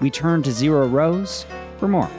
We 0.01 0.11
turn 0.11 0.43
to 0.43 0.51
Zyro 0.51 0.91
Roze 0.91 1.47
for 1.79 1.89
more. 1.89 2.11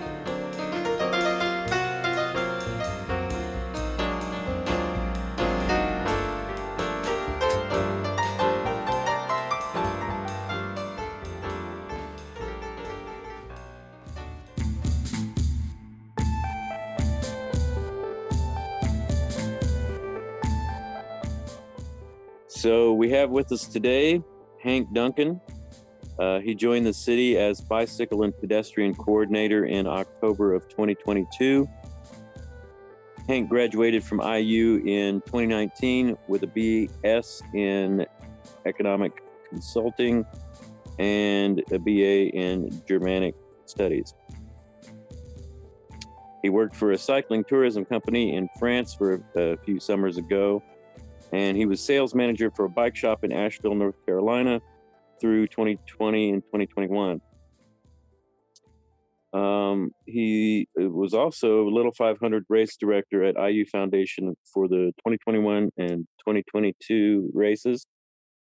With 23.33 23.51
us 23.51 23.65
today 23.65 24.23
Hank 24.61 24.93
Duncan. 24.93 25.41
Uh, 26.19 26.39
he 26.39 26.53
joined 26.53 26.85
the 26.85 26.93
city 26.93 27.37
as 27.37 27.59
bicycle 27.59 28.23
and 28.23 28.37
pedestrian 28.39 28.93
coordinator 28.93 29.65
in 29.65 29.87
October 29.87 30.53
of 30.53 30.69
2022. 30.69 31.67
Hank 33.27 33.49
graduated 33.49 34.03
from 34.03 34.21
IU 34.21 34.83
in 34.85 35.21
2019 35.21 36.15
with 36.27 36.43
a 36.43 36.47
BS 36.47 37.41
in 37.55 38.05
economic 38.65 39.23
consulting 39.49 40.25
and 40.99 41.63
a 41.71 41.79
BA 41.79 42.29
in 42.29 42.83
Germanic 42.87 43.33
studies. 43.65 44.13
He 46.43 46.49
worked 46.49 46.75
for 46.75 46.91
a 46.91 46.97
cycling 46.97 47.43
tourism 47.45 47.83
company 47.85 48.35
in 48.35 48.47
France 48.59 48.93
for 48.93 49.23
a 49.35 49.57
few 49.57 49.79
summers 49.79 50.17
ago 50.17 50.61
and 51.33 51.57
he 51.57 51.65
was 51.65 51.81
sales 51.81 52.13
manager 52.13 52.51
for 52.55 52.65
a 52.65 52.69
bike 52.69 52.95
shop 52.95 53.23
in 53.23 53.31
Asheville, 53.31 53.73
North 53.73 53.95
Carolina 54.05 54.61
through 55.19 55.47
2020 55.47 56.29
and 56.29 56.43
2021. 56.43 57.19
Um, 59.33 59.89
he 60.05 60.67
was 60.75 61.15
also 61.15 61.65
Little 61.67 61.91
500 61.91 62.45
race 62.49 62.77
director 62.77 63.23
at 63.23 63.35
IU 63.35 63.65
Foundation 63.65 64.35
for 64.53 64.67
the 64.67 64.93
2021 64.99 65.71
and 65.75 66.05
2022 66.19 67.31
races, 67.33 67.87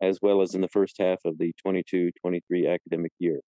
as 0.03 0.19
well 0.21 0.43
as 0.43 0.55
in 0.55 0.61
the 0.61 0.69
first 0.69 0.97
half 0.99 1.21
of 1.25 1.39
the 1.39 1.55
22 1.63 2.11
23 2.21 2.67
academic 2.67 3.13
year. 3.19 3.41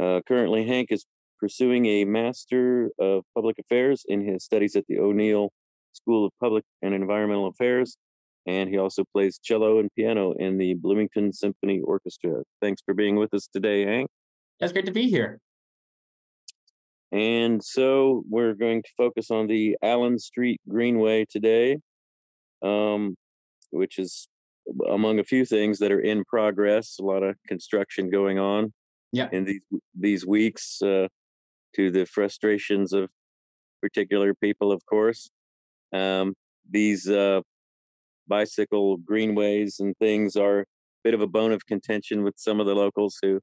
Uh, 0.00 0.20
currently, 0.28 0.64
Hank 0.64 0.92
is 0.92 1.06
pursuing 1.40 1.86
a 1.86 2.04
Master 2.04 2.90
of 3.00 3.24
Public 3.34 3.58
Affairs 3.58 4.04
in 4.06 4.24
his 4.24 4.44
studies 4.44 4.76
at 4.76 4.86
the 4.86 4.98
O'Neill 4.98 5.50
School 5.96 6.26
of 6.26 6.32
Public 6.40 6.64
and 6.82 6.94
Environmental 6.94 7.48
Affairs, 7.48 7.96
and 8.46 8.68
he 8.68 8.78
also 8.78 9.04
plays 9.12 9.40
cello 9.42 9.78
and 9.78 9.90
piano 9.96 10.32
in 10.38 10.58
the 10.58 10.74
Bloomington 10.74 11.32
Symphony 11.32 11.80
Orchestra. 11.80 12.42
Thanks 12.60 12.82
for 12.84 12.94
being 12.94 13.16
with 13.16 13.34
us 13.34 13.48
today, 13.52 13.84
Hank. 13.84 14.08
That's 14.60 14.72
great 14.72 14.86
to 14.86 14.92
be 14.92 15.08
here. 15.08 15.40
And 17.12 17.62
so 17.62 18.24
we're 18.28 18.54
going 18.54 18.82
to 18.82 18.88
focus 18.96 19.30
on 19.30 19.46
the 19.46 19.76
Allen 19.82 20.18
Street 20.18 20.60
Greenway 20.68 21.24
today, 21.24 21.78
um, 22.62 23.16
which 23.70 23.98
is 23.98 24.28
among 24.90 25.18
a 25.18 25.24
few 25.24 25.44
things 25.44 25.78
that 25.78 25.92
are 25.92 26.00
in 26.00 26.24
progress. 26.24 26.96
A 27.00 27.04
lot 27.04 27.22
of 27.22 27.36
construction 27.46 28.10
going 28.10 28.38
on. 28.38 28.72
Yeah. 29.12 29.28
In 29.32 29.44
these 29.44 29.62
these 29.94 30.26
weeks, 30.26 30.82
uh, 30.82 31.06
to 31.76 31.90
the 31.90 32.06
frustrations 32.06 32.92
of 32.92 33.08
particular 33.80 34.34
people, 34.34 34.72
of 34.72 34.84
course. 34.86 35.30
Um, 35.92 36.34
these 36.68 37.08
uh, 37.08 37.40
bicycle 38.26 38.96
greenways 38.98 39.78
and 39.78 39.94
things 39.98 40.36
are 40.36 40.60
a 40.60 40.64
bit 41.04 41.14
of 41.14 41.20
a 41.20 41.26
bone 41.26 41.52
of 41.52 41.66
contention 41.66 42.22
with 42.24 42.34
some 42.36 42.60
of 42.60 42.66
the 42.66 42.74
locals 42.74 43.18
who 43.22 43.40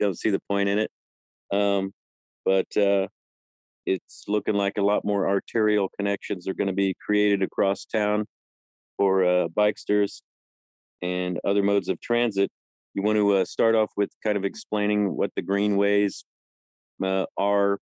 don't 0.00 0.18
see 0.18 0.30
the 0.30 0.42
point 0.48 0.68
in 0.68 0.78
it. 0.78 0.90
Um, 1.52 1.92
but 2.44 2.76
uh, 2.76 3.08
it's 3.84 4.24
looking 4.28 4.54
like 4.54 4.74
a 4.78 4.82
lot 4.82 5.04
more 5.04 5.28
arterial 5.28 5.88
connections 5.96 6.48
are 6.48 6.54
going 6.54 6.68
to 6.68 6.72
be 6.72 6.94
created 7.04 7.42
across 7.42 7.84
town 7.84 8.26
for 8.96 9.24
uh, 9.24 9.48
bikesters 9.48 10.22
and 11.02 11.38
other 11.46 11.62
modes 11.62 11.88
of 11.88 12.00
transit. 12.00 12.50
You 12.94 13.02
want 13.02 13.16
to 13.16 13.36
uh, 13.36 13.44
start 13.44 13.74
off 13.74 13.90
with 13.96 14.10
kind 14.24 14.36
of 14.36 14.44
explaining 14.44 15.16
what 15.16 15.30
the 15.36 15.42
greenways 15.42 16.24
uh, 17.04 17.26
are, 17.36 17.78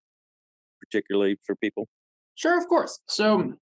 particularly 0.80 1.36
for 1.46 1.54
people? 1.56 1.86
Sure, 2.34 2.58
of 2.58 2.66
course. 2.66 2.98
So, 3.08 3.54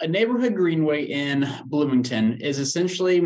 a 0.00 0.06
neighborhood 0.06 0.54
greenway 0.54 1.04
in 1.04 1.48
Bloomington 1.66 2.40
is 2.40 2.58
essentially 2.58 3.18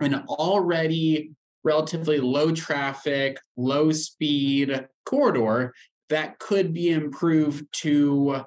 an 0.00 0.14
already 0.28 1.32
relatively 1.64 2.18
low 2.18 2.52
traffic, 2.52 3.38
low 3.56 3.90
speed 3.90 4.86
corridor 5.04 5.74
that 6.08 6.38
could 6.38 6.72
be 6.72 6.90
improved 6.90 7.66
to 7.72 8.42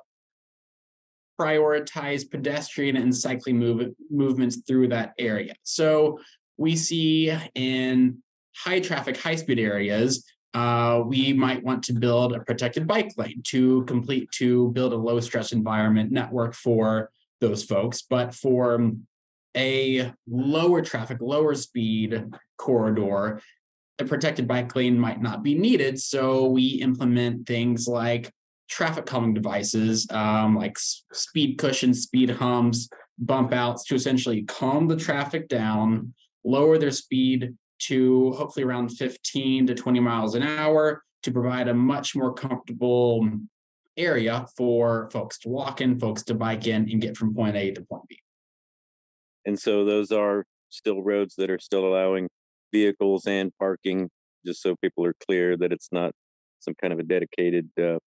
prioritize 1.40 2.30
pedestrian 2.30 2.96
and 2.96 3.16
cycling 3.16 3.58
move, 3.58 3.94
movements 4.10 4.62
through 4.68 4.88
that 4.88 5.14
area. 5.20 5.54
So 5.64 6.20
we 6.58 6.76
see 6.76 7.36
in 7.56 8.22
high 8.56 8.80
traffic, 8.80 9.18
high 9.18 9.36
speed 9.36 9.60
areas, 9.60 10.26
uh, 10.54 11.02
we 11.06 11.34
might 11.34 11.64
want 11.64 11.84
to 11.84 11.94
build 11.94 12.34
a 12.34 12.42
protected 12.42 12.86
bike 12.88 13.12
lane 13.18 13.42
to 13.46 13.84
complete 13.86 14.30
to 14.32 14.70
build 14.70 14.94
a 14.94 14.98
low 14.98 15.20
stress 15.20 15.52
environment 15.52 16.12
network 16.12 16.54
for 16.54 17.10
those 17.42 17.64
folks. 17.64 18.04
But 18.04 18.34
for 18.34 18.92
a 19.58 20.14
lower 20.28 20.82
traffic, 20.82 21.18
lower 21.20 21.56
speed 21.56 22.24
corridor, 22.58 23.42
a 24.00 24.06
protected 24.06 24.48
bike 24.48 24.76
lane 24.76 24.98
might 24.98 25.22
not 25.22 25.44
be 25.44 25.56
needed. 25.56 26.00
So 26.00 26.48
we 26.48 26.68
implement 26.82 27.48
things 27.48 27.88
like 27.88 28.32
traffic 28.70 29.06
calming 29.06 29.34
devices, 29.34 30.08
um, 30.12 30.56
like 30.56 30.78
speed 30.80 31.58
cushions, 31.58 32.04
speed 32.04 32.30
humps, 32.30 32.90
bump 33.18 33.54
outs 33.54 33.84
to 33.86 33.96
essentially 33.96 34.44
calm 34.44 34.88
the 34.88 34.96
traffic 34.96 35.50
down, 35.50 36.14
lower 36.44 36.78
their 36.78 36.92
speed 36.92 37.54
to 37.80 38.32
hopefully 38.34 38.64
around 38.64 38.90
15 38.90 39.68
to 39.68 39.76
20 39.76 40.00
miles 40.00 40.36
an 40.36 40.44
hour 40.44 41.04
to 41.24 41.32
provide 41.32 41.68
a 41.68 41.74
much 41.74 42.16
more 42.16 42.34
comfortable 42.34 43.28
area 44.02 44.46
for 44.58 45.10
folks 45.12 45.38
to 45.40 45.50
walk 45.50 45.82
in, 45.82 46.00
folks 46.00 46.24
to 46.24 46.34
bike 46.34 46.68
in, 46.68 46.90
and 46.90 47.02
get 47.02 47.18
from 47.18 47.34
point 47.34 47.56
A 47.56 47.72
to 47.72 47.82
point 47.82 48.08
B. 48.08 48.20
And 49.46 49.60
so 49.60 49.86
those 49.86 50.12
are 50.12 50.46
still 50.70 51.02
roads 51.02 51.36
that 51.36 51.50
are 51.50 51.60
still 51.60 51.86
allowing 51.86 52.30
vehicles 52.72 53.26
and 53.28 53.52
parking, 53.58 54.10
just 54.46 54.62
so 54.62 54.76
people 54.78 55.06
are 55.06 55.16
clear 55.26 55.58
that 55.58 55.72
it's 55.72 55.90
not 55.92 56.12
some 56.60 56.74
kind 56.80 56.94
of 56.94 57.00
a 57.00 57.04
dedicated. 57.04 57.70
Uh, 57.80 57.98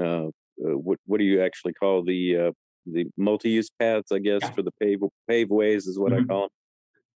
uh, 0.00 0.28
uh, 0.64 0.76
what 0.76 0.98
what 1.06 1.18
do 1.18 1.24
you 1.24 1.42
actually 1.42 1.72
call 1.72 2.04
the 2.04 2.36
uh, 2.36 2.50
the 2.86 3.06
multi-use 3.16 3.70
paths? 3.78 4.12
I 4.12 4.18
guess 4.18 4.40
yeah. 4.42 4.50
for 4.50 4.62
the 4.62 4.72
pave 4.80 5.00
paveways 5.28 5.86
is 5.86 5.98
what 5.98 6.12
mm-hmm. 6.12 6.24
I 6.24 6.26
call 6.26 6.40
them. 6.42 6.50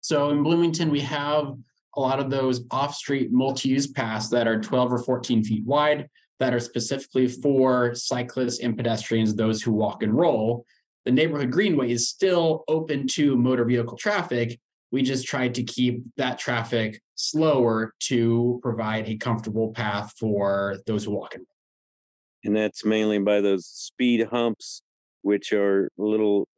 So 0.01 0.31
in 0.31 0.43
Bloomington, 0.43 0.91
we 0.91 1.01
have 1.01 1.55
a 1.95 2.01
lot 2.01 2.19
of 2.19 2.31
those 2.31 2.65
off-street 2.71 3.31
multi-use 3.31 3.87
paths 3.87 4.31
that 4.31 4.49
are 4.49 4.61
12 4.61 4.93
or 4.95 4.99
14 4.99 5.45
feet 5.45 5.65
wide 5.65 6.09
that 6.43 6.53
are 6.53 6.59
specifically 6.59 7.29
for 7.29 7.95
cyclists 7.95 8.59
and 8.59 8.77
pedestrians, 8.77 9.33
those 9.37 9.63
who 9.63 9.71
walk 9.71 10.03
and 10.03 10.13
roll. 10.13 10.67
The 11.05 11.13
neighborhood 11.13 11.53
greenway 11.53 11.93
is 11.93 12.09
still 12.09 12.65
open 12.67 13.07
to 13.13 13.37
motor 13.37 13.65
vehicle 13.65 13.97
traffic. 13.97 14.59
We 14.91 15.03
just 15.03 15.25
tried 15.25 15.55
to 15.55 15.63
keep 15.63 16.03
that 16.17 16.41
traffic 16.41 17.01
slower 17.15 17.95
to 18.09 18.59
provide 18.61 19.09
a 19.09 19.17
comfortable 19.17 19.73
path 19.73 20.15
for 20.19 20.79
those 20.85 21.05
who 21.05 21.13
walk 21.13 21.37
and 21.37 21.43
roll. 21.43 22.43
And 22.43 22.57
that's 22.57 22.85
mainly 22.85 23.21
by 23.21 23.41
those 23.41 23.65
speed 23.65 24.27
humps, 24.33 24.83
which 25.21 25.53
are 25.53 25.85
a 25.97 26.03
little 26.03 26.49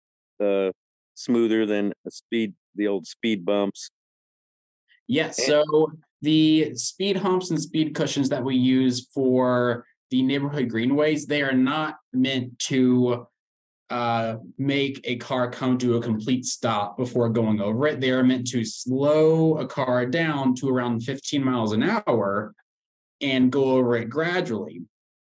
uh, 0.43 0.71
smoother 1.13 1.67
than 1.67 1.93
a 2.07 2.11
speed, 2.11 2.55
the 2.75 2.89
old 2.89 3.07
speed 3.07 3.45
bumps. 3.45 3.91
Yes. 5.07 5.45
So 5.47 5.93
the 6.25 6.75
speed 6.75 7.17
humps 7.19 7.51
and 7.51 7.61
speed 7.61 7.95
cushions 7.95 8.29
that 8.31 8.43
we 8.43 8.57
use 8.57 9.07
for 9.15 9.85
the 10.11 10.23
neighborhood 10.23 10.69
greenways, 10.69 11.27
they 11.27 11.43
are 11.43 11.53
not 11.55 11.97
meant 12.13 12.59
to 12.61 13.27
uh, 13.91 14.37
make 14.59 15.01
a 15.05 15.17
car 15.17 15.51
come 15.51 15.77
to 15.79 15.97
a 15.97 16.03
complete 16.03 16.45
stop 16.45 16.97
before 16.97 17.29
going 17.29 17.61
over 17.61 17.87
it. 17.87 18.01
They 18.01 18.11
are 18.11 18.25
meant 18.25 18.47
to 18.49 18.65
slow 18.65 19.59
a 19.59 19.67
car 19.67 20.07
down 20.07 20.55
to 20.57 20.69
around 20.69 21.03
15 21.03 21.45
miles 21.45 21.73
an 21.73 21.83
hour 21.83 22.55
and 23.21 23.53
go 23.53 23.73
over 23.73 23.97
it 23.97 24.09
gradually. 24.09 24.83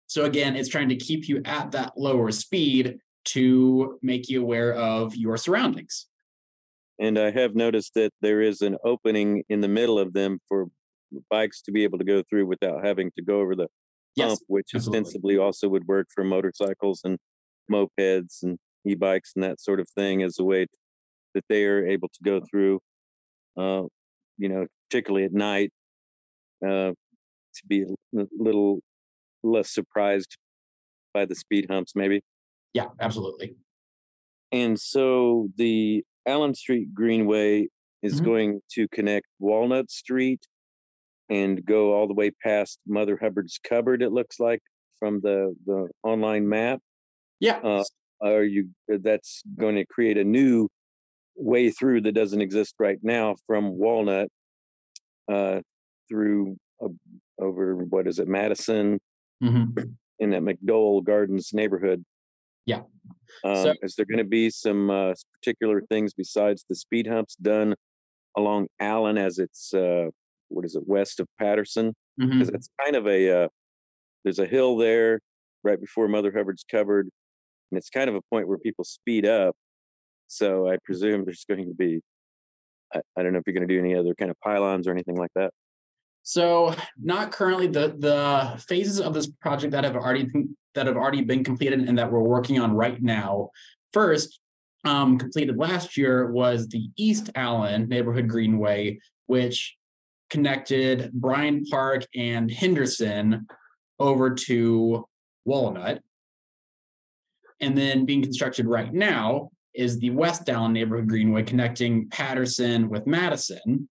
So 0.06 0.24
again, 0.24 0.56
it's 0.56 0.70
trying 0.70 0.88
to 0.88 0.96
keep 0.96 1.28
you 1.28 1.42
at 1.44 1.72
that 1.72 1.92
lower 1.96 2.32
speed 2.32 2.98
to 3.26 3.98
make 4.00 4.28
you 4.28 4.40
aware 4.40 4.72
of 4.72 5.14
your 5.14 5.36
surroundings. 5.36 6.06
And 6.98 7.18
I 7.18 7.30
have 7.30 7.54
noticed 7.54 7.94
that 7.94 8.10
there 8.22 8.40
is 8.40 8.62
an 8.62 8.76
opening 8.84 9.44
in 9.48 9.60
the 9.60 9.68
middle 9.68 9.98
of 9.98 10.14
them 10.14 10.40
for 10.48 10.68
bikes 11.30 11.62
to 11.62 11.72
be 11.72 11.84
able 11.84 11.98
to 11.98 12.04
go 12.04 12.22
through 12.28 12.46
without 12.46 12.84
having 12.84 13.10
to 13.16 13.22
go 13.24 13.40
over 13.40 13.56
the 13.56 13.68
Yes, 14.14 14.28
hump, 14.28 14.42
which 14.48 14.72
absolutely. 14.74 15.14
ostensibly 15.14 15.38
also 15.38 15.68
would 15.68 15.86
work 15.86 16.08
for 16.14 16.24
motorcycles 16.24 17.02
and 17.04 17.18
mopeds 17.70 18.42
and 18.42 18.58
e-bikes 18.86 19.32
and 19.36 19.44
that 19.44 19.60
sort 19.60 19.80
of 19.80 19.88
thing 19.90 20.22
as 20.22 20.38
a 20.38 20.44
way 20.44 20.66
that 21.34 21.44
they 21.48 21.64
are 21.66 21.86
able 21.86 22.08
to 22.08 22.20
go 22.24 22.40
through. 22.50 22.80
Uh, 23.58 23.84
you 24.38 24.48
know, 24.48 24.66
particularly 24.90 25.24
at 25.26 25.32
night, 25.32 25.72
uh, 26.66 26.92
to 27.54 27.66
be 27.68 27.82
a 27.82 28.24
little 28.38 28.80
less 29.42 29.72
surprised 29.72 30.38
by 31.14 31.24
the 31.26 31.34
speed 31.34 31.66
humps, 31.70 31.94
maybe. 31.96 32.22
Yeah, 32.74 32.90
absolutely. 33.00 33.56
And 34.52 34.78
so 34.80 35.48
the 35.56 36.04
Allen 36.26 36.54
Street 36.54 36.94
Greenway 36.94 37.68
is 38.02 38.20
Mhm. 38.20 38.20
going 38.20 38.60
to 38.72 38.88
connect 38.88 39.26
Walnut 39.38 39.90
Street 39.90 40.46
and 41.28 41.64
go 41.64 41.94
all 41.94 42.06
the 42.06 42.14
way 42.14 42.30
past 42.30 42.78
Mother 42.86 43.18
Hubbard's 43.20 43.58
cupboard, 43.62 44.02
it 44.02 44.12
looks 44.12 44.40
like, 44.40 44.60
from 44.98 45.20
the, 45.20 45.54
the 45.66 45.88
online 46.02 46.48
map. 46.48 46.80
Yeah. 47.40 47.58
Uh, 47.58 47.84
are 48.20 48.42
you, 48.42 48.70
that's 48.88 49.42
going 49.56 49.76
to 49.76 49.84
create 49.86 50.18
a 50.18 50.24
new 50.24 50.68
way 51.36 51.70
through 51.70 52.00
that 52.00 52.12
doesn't 52.12 52.40
exist 52.40 52.74
right 52.80 52.98
now 53.02 53.36
from 53.46 53.78
Walnut 53.78 54.28
uh, 55.30 55.60
through 56.08 56.56
uh, 56.82 56.88
over, 57.38 57.76
what 57.76 58.06
is 58.08 58.18
it, 58.18 58.26
Madison 58.28 58.98
Mhm. 59.40 59.94
in 60.18 60.30
that 60.30 60.42
McDowell 60.42 61.04
Gardens 61.04 61.50
neighborhood. 61.52 62.04
Yeah. 62.66 62.82
Um, 63.44 63.56
So- 63.56 63.74
is 63.82 63.94
there 63.94 64.04
going 64.06 64.18
to 64.18 64.24
be 64.24 64.50
some 64.50 64.90
uh, 64.90 65.14
particular 65.34 65.80
things 65.88 66.12
besides 66.12 66.64
the 66.68 66.74
speed 66.74 67.06
humps 67.06 67.36
done 67.36 67.76
along 68.36 68.66
Allen 68.80 69.16
as 69.16 69.38
it's 69.38 69.72
uh, 69.72 70.06
what 70.48 70.64
is 70.64 70.74
it 70.74 70.82
west 70.86 71.20
of 71.20 71.26
Patterson? 71.38 71.94
Because 72.18 72.48
it's 72.48 72.68
kind 72.82 72.96
of 72.96 73.06
a 73.06 73.44
uh, 73.44 73.48
there's 74.24 74.38
a 74.38 74.46
hill 74.46 74.76
there 74.76 75.20
right 75.62 75.80
before 75.80 76.08
Mother 76.08 76.32
Hubbard's 76.34 76.64
Cupboard, 76.70 77.08
and 77.70 77.78
it's 77.78 77.90
kind 77.90 78.08
of 78.08 78.16
a 78.16 78.22
point 78.30 78.48
where 78.48 78.58
people 78.58 78.84
speed 78.84 79.26
up. 79.26 79.54
So 80.26 80.68
I 80.68 80.76
presume 80.84 81.24
there's 81.24 81.44
going 81.48 81.66
to 81.66 81.74
be 81.74 82.00
I, 82.94 83.00
I 83.16 83.22
don't 83.22 83.32
know 83.32 83.38
if 83.38 83.44
you're 83.46 83.54
going 83.54 83.68
to 83.68 83.72
do 83.72 83.80
any 83.80 83.94
other 83.94 84.14
kind 84.14 84.30
of 84.30 84.36
pylons 84.40 84.86
or 84.86 84.92
anything 84.92 85.16
like 85.16 85.30
that. 85.34 85.50
So 86.22 86.74
not 87.00 87.32
currently 87.32 87.68
the 87.68 87.94
the 87.98 88.62
phases 88.68 89.00
of 89.00 89.14
this 89.14 89.26
project 89.26 89.72
that 89.72 89.84
have 89.84 89.96
already 89.96 90.28
that 90.74 90.86
have 90.86 90.96
already 90.96 91.22
been 91.22 91.42
completed 91.42 91.80
and 91.80 91.98
that 91.98 92.12
we're 92.12 92.20
working 92.20 92.60
on 92.60 92.74
right 92.74 93.00
now. 93.00 93.50
First, 93.92 94.38
um, 94.84 95.18
completed 95.18 95.56
last 95.56 95.96
year 95.96 96.30
was 96.30 96.68
the 96.68 96.90
East 96.96 97.30
Allen 97.34 97.88
Neighborhood 97.88 98.28
Greenway, 98.28 98.98
which 99.26 99.77
connected 100.30 101.12
Bryan 101.12 101.64
Park 101.64 102.04
and 102.14 102.50
Henderson 102.50 103.46
over 103.98 104.34
to 104.34 105.06
Walnut. 105.44 106.02
And 107.60 107.76
then 107.76 108.04
being 108.04 108.22
constructed 108.22 108.66
right 108.66 108.92
now 108.92 109.50
is 109.74 109.98
the 109.98 110.10
West 110.10 110.48
Allen 110.48 110.72
Neighborhood 110.72 111.08
Greenway 111.08 111.42
connecting 111.42 112.08
Patterson 112.08 112.88
with 112.88 113.06
Madison. 113.06 113.88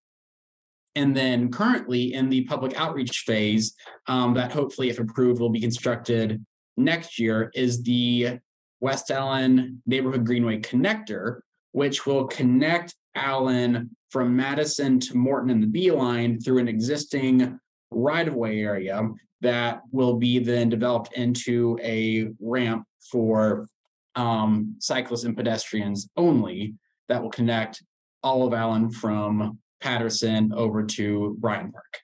And 0.96 1.16
then 1.16 1.52
currently 1.52 2.14
in 2.14 2.30
the 2.30 2.46
public 2.46 2.80
outreach 2.80 3.20
phase, 3.20 3.76
um, 4.08 4.34
that 4.34 4.52
hopefully, 4.52 4.90
if 4.90 5.00
approved, 5.00 5.40
will 5.40 5.50
be 5.50 5.62
constructed 5.62 6.44
next 6.76 7.20
year, 7.20 7.52
is 7.54 7.84
the 7.84 8.40
West 8.80 9.12
Allen 9.12 9.82
Neighborhood 9.86 10.26
Greenway 10.26 10.60
Connector, 10.60 11.42
which 11.72 12.06
will 12.06 12.26
connect 12.26 12.96
Allen 13.18 13.90
from 14.10 14.36
Madison 14.36 15.00
to 15.02 15.18
Morton 15.18 15.50
and 15.50 15.62
the 15.62 15.68
Beeline 15.68 16.40
through 16.40 16.60
an 16.60 16.68
existing 16.68 17.60
right-of-way 17.92 18.60
area 18.60 19.10
that 19.42 19.82
will 19.92 20.16
be 20.16 20.40
then 20.40 20.70
developed 20.70 21.14
into 21.14 21.78
a 21.82 22.30
ramp 22.40 22.86
for 23.12 23.68
um, 24.16 24.76
cyclists 24.80 25.24
and 25.24 25.38
pedestrians 25.38 26.10
only 26.18 26.76
that 27.08 27.22
will 27.22 27.30
connect 27.30 27.84
all 28.24 28.46
of 28.48 28.54
Allen 28.54 28.90
from 28.90 29.60
Patterson 29.80 30.52
over 30.54 30.84
to 30.84 31.38
Bryan 31.40 31.72
Park. 31.72 32.00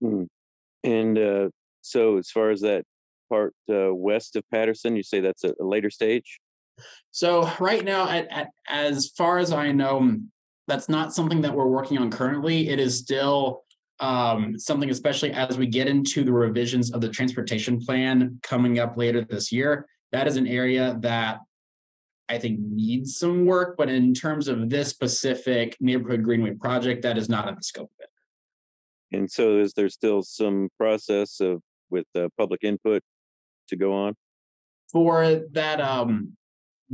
Hmm. 0.00 0.24
And 0.82 1.18
uh, 1.18 1.48
so, 1.80 2.18
as 2.18 2.30
far 2.30 2.50
as 2.50 2.60
that 2.60 2.84
part 3.30 3.54
uh, 3.72 3.94
west 3.94 4.36
of 4.36 4.42
Patterson, 4.50 4.96
you 4.96 5.02
say 5.02 5.20
that's 5.20 5.44
a, 5.44 5.54
a 5.60 5.64
later 5.64 5.90
stage. 5.90 6.40
So 7.10 7.50
right 7.60 7.84
now, 7.84 8.08
at, 8.08 8.26
at 8.30 8.48
as 8.68 9.08
far 9.16 9.38
as 9.38 9.52
I 9.52 9.72
know, 9.72 10.16
that's 10.66 10.88
not 10.88 11.14
something 11.14 11.42
that 11.42 11.54
we're 11.54 11.66
working 11.66 11.98
on 11.98 12.10
currently. 12.10 12.68
It 12.68 12.80
is 12.80 12.98
still 12.98 13.62
um, 14.00 14.58
something, 14.58 14.90
especially 14.90 15.32
as 15.32 15.56
we 15.56 15.66
get 15.66 15.86
into 15.86 16.24
the 16.24 16.32
revisions 16.32 16.92
of 16.92 17.00
the 17.00 17.08
transportation 17.08 17.80
plan 17.80 18.40
coming 18.42 18.78
up 18.78 18.96
later 18.96 19.24
this 19.24 19.52
year. 19.52 19.86
That 20.12 20.26
is 20.26 20.36
an 20.36 20.46
area 20.46 20.96
that 21.00 21.38
I 22.28 22.38
think 22.38 22.58
needs 22.60 23.18
some 23.18 23.44
work, 23.44 23.76
but 23.76 23.90
in 23.90 24.14
terms 24.14 24.48
of 24.48 24.70
this 24.70 24.88
specific 24.88 25.76
neighborhood 25.80 26.22
greenway 26.22 26.54
project, 26.54 27.02
that 27.02 27.18
is 27.18 27.28
not 27.28 27.48
in 27.48 27.54
the 27.54 27.62
scope 27.62 27.90
of 27.98 28.04
it. 28.04 29.16
And 29.16 29.30
so, 29.30 29.58
is 29.58 29.74
there 29.74 29.90
still 29.90 30.22
some 30.22 30.70
process 30.78 31.40
of 31.40 31.62
with 31.90 32.06
uh, 32.16 32.28
public 32.36 32.64
input 32.64 33.02
to 33.68 33.76
go 33.76 33.92
on? 33.92 34.14
for 34.94 35.42
that 35.50 35.80
um 35.80 36.36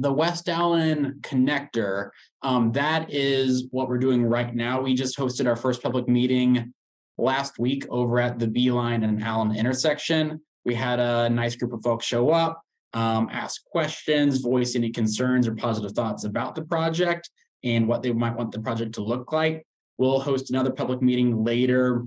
the 0.01 0.13
West 0.13 0.49
Allen 0.49 1.19
connector, 1.21 2.11
um, 2.43 2.73
that 2.73 3.13
is 3.13 3.67
what 3.71 3.89
we're 3.89 3.99
doing 3.99 4.25
right 4.25 4.55
now. 4.55 4.81
We 4.81 4.95
just 4.95 5.19
hosted 5.19 5.47
our 5.47 5.57
first 5.57 5.83
public 5.83 6.09
meeting 6.09 6.73
last 7.19 7.59
week 7.59 7.87
over 7.91 8.19
at 8.19 8.39
the 8.39 8.47
Beeline 8.47 9.05
and 9.05 9.23
Allen 9.23 9.55
intersection. 9.55 10.41
We 10.65 10.75
had 10.75 11.01
a 11.01 11.29
nice 11.29 11.55
group 11.55 11.73
of 11.73 11.83
folks 11.83 12.07
show 12.07 12.31
up, 12.31 12.63
um, 12.95 13.29
ask 13.31 13.63
questions, 13.67 14.39
voice 14.39 14.75
any 14.75 14.91
concerns 14.91 15.47
or 15.47 15.55
positive 15.55 15.93
thoughts 15.93 16.25
about 16.25 16.55
the 16.55 16.63
project 16.63 17.29
and 17.63 17.87
what 17.87 18.03
they 18.03 18.13
might 18.13 18.37
want 18.37 18.53
the 18.53 18.61
project 18.61 18.95
to 18.95 19.03
look 19.03 19.33
like. 19.33 19.67
We'll 19.99 20.21
host 20.21 20.51
another 20.51 20.71
public 20.71 21.03
meeting 21.03 21.45
later 21.45 22.07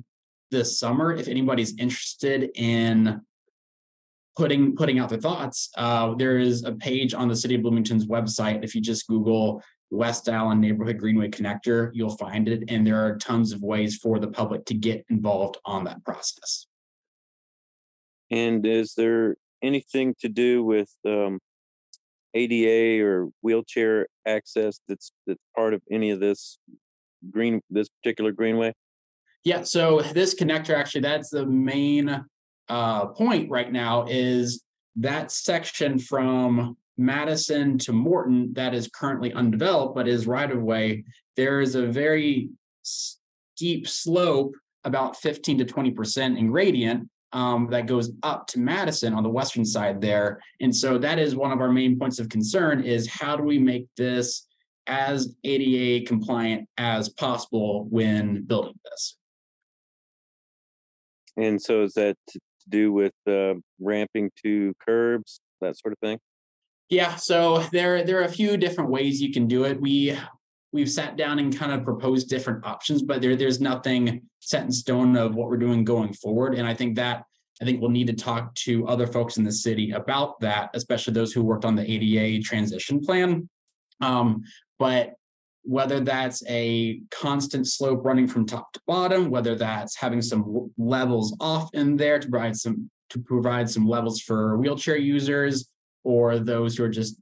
this 0.49 0.79
summer 0.79 1.13
if 1.13 1.27
anybody's 1.27 1.77
interested 1.77 2.49
in 2.55 3.21
putting 4.35 4.75
putting 4.75 4.99
out 4.99 5.09
their 5.09 5.19
thoughts. 5.19 5.69
Uh, 5.77 6.15
there 6.15 6.37
is 6.37 6.63
a 6.63 6.71
page 6.71 7.13
on 7.13 7.27
the 7.27 7.35
City 7.35 7.55
of 7.55 7.61
Bloomington's 7.61 8.07
website. 8.07 8.63
If 8.63 8.75
you 8.75 8.81
just 8.81 9.07
Google 9.07 9.61
West 9.91 10.27
Allen 10.27 10.59
Neighborhood 10.59 10.97
Greenway 10.97 11.29
Connector, 11.29 11.91
you'll 11.93 12.17
find 12.17 12.49
it, 12.49 12.63
and 12.67 12.85
there 12.85 13.05
are 13.05 13.17
tons 13.17 13.51
of 13.51 13.61
ways 13.61 13.97
for 13.97 14.19
the 14.19 14.27
public 14.27 14.65
to 14.65 14.73
get 14.73 15.05
involved 15.09 15.57
on 15.65 15.83
that 15.83 16.03
process. 16.03 16.65
And 18.31 18.65
is 18.65 18.95
there 18.95 19.35
anything 19.61 20.15
to 20.21 20.29
do 20.29 20.63
with 20.63 20.89
um, 21.05 21.39
ADA 22.33 23.05
or 23.05 23.29
wheelchair 23.41 24.07
access 24.25 24.79
that's 24.87 25.11
that's 25.27 25.39
part 25.55 25.73
of 25.73 25.81
any 25.91 26.09
of 26.09 26.19
this 26.19 26.57
green 27.29 27.61
this 27.69 27.89
particular 27.89 28.31
greenway? 28.31 28.73
Yeah, 29.43 29.63
so 29.63 30.01
this 30.01 30.33
connector 30.33 30.75
actually 30.75 31.01
that's 31.01 31.29
the 31.29 31.45
main 31.45 32.25
uh, 32.69 33.07
point 33.07 33.49
right 33.49 33.71
now 33.71 34.05
is 34.09 34.63
that 34.97 35.31
section 35.31 35.99
from 35.99 36.77
Madison 36.97 37.77
to 37.79 37.91
Morton 37.91 38.53
that 38.53 38.73
is 38.73 38.87
currently 38.87 39.33
undeveloped 39.33 39.95
but 39.95 40.07
is 40.07 40.27
right 40.27 40.49
of 40.49 40.61
way. 40.61 41.03
There 41.35 41.61
is 41.61 41.75
a 41.75 41.87
very 41.87 42.49
steep 42.83 43.87
slope, 43.87 44.53
about 44.83 45.17
15 45.17 45.59
to 45.59 45.65
20% 45.65 46.37
in 46.37 46.51
gradient, 46.51 47.09
um, 47.31 47.67
that 47.71 47.87
goes 47.87 48.11
up 48.21 48.45
to 48.47 48.59
Madison 48.59 49.13
on 49.13 49.23
the 49.23 49.29
western 49.29 49.65
side 49.65 49.99
there. 49.99 50.39
And 50.61 50.75
so 50.75 50.99
that 50.99 51.17
is 51.17 51.35
one 51.35 51.51
of 51.51 51.61
our 51.61 51.71
main 51.71 51.97
points 51.97 52.19
of 52.19 52.29
concern 52.29 52.83
is 52.83 53.09
how 53.09 53.35
do 53.35 53.43
we 53.43 53.57
make 53.57 53.87
this 53.97 54.45
as 54.85 55.35
ADA 55.43 56.05
compliant 56.05 56.69
as 56.77 57.09
possible 57.09 57.87
when 57.89 58.43
building 58.43 58.75
this? 58.83 59.17
And 61.35 61.59
so 61.59 61.81
is 61.81 61.93
that 61.93 62.17
to 62.63 62.69
do 62.69 62.91
with 62.91 63.13
uh, 63.27 63.55
ramping 63.79 64.31
to 64.43 64.73
curbs, 64.85 65.41
that 65.61 65.77
sort 65.77 65.93
of 65.93 65.99
thing? 65.99 66.19
Yeah, 66.89 67.15
so 67.15 67.63
there 67.71 68.03
there 68.03 68.19
are 68.19 68.25
a 68.25 68.29
few 68.29 68.57
different 68.57 68.89
ways 68.89 69.21
you 69.21 69.31
can 69.31 69.47
do 69.47 69.63
it. 69.65 69.79
We 69.79 70.17
we've 70.71 70.89
sat 70.89 71.15
down 71.15 71.39
and 71.39 71.55
kind 71.55 71.71
of 71.71 71.83
proposed 71.83 72.29
different 72.29 72.65
options, 72.65 73.01
but 73.01 73.21
there 73.21 73.35
there's 73.35 73.61
nothing 73.61 74.23
set 74.39 74.63
in 74.63 74.71
stone 74.71 75.15
of 75.15 75.35
what 75.35 75.49
we're 75.49 75.57
doing 75.57 75.83
going 75.83 76.13
forward. 76.13 76.55
And 76.55 76.67
I 76.67 76.73
think 76.73 76.95
that 76.97 77.23
I 77.61 77.65
think 77.65 77.81
we'll 77.81 77.91
need 77.91 78.07
to 78.07 78.13
talk 78.13 78.53
to 78.55 78.87
other 78.87 79.07
folks 79.07 79.37
in 79.37 79.43
the 79.43 79.51
city 79.51 79.91
about 79.91 80.39
that, 80.41 80.71
especially 80.73 81.13
those 81.13 81.31
who 81.31 81.43
worked 81.43 81.65
on 81.65 81.75
the 81.75 81.89
ADA 81.89 82.43
transition 82.43 82.99
plan. 82.99 83.47
Um, 84.01 84.43
but 84.79 85.13
whether 85.63 85.99
that's 85.99 86.43
a 86.47 87.01
constant 87.09 87.67
slope 87.67 88.03
running 88.03 88.27
from 88.27 88.45
top 88.45 88.71
to 88.73 88.81
bottom, 88.85 89.29
whether 89.29 89.55
that's 89.55 89.95
having 89.95 90.21
some 90.21 90.71
levels 90.77 91.35
off 91.39 91.69
in 91.73 91.95
there 91.95 92.19
to 92.19 92.29
provide 92.29 92.55
some 92.55 92.89
to 93.09 93.19
provide 93.19 93.69
some 93.69 93.87
levels 93.87 94.19
for 94.19 94.57
wheelchair 94.57 94.97
users 94.97 95.69
or 96.03 96.39
those 96.39 96.75
who 96.75 96.83
are 96.83 96.89
just 96.89 97.17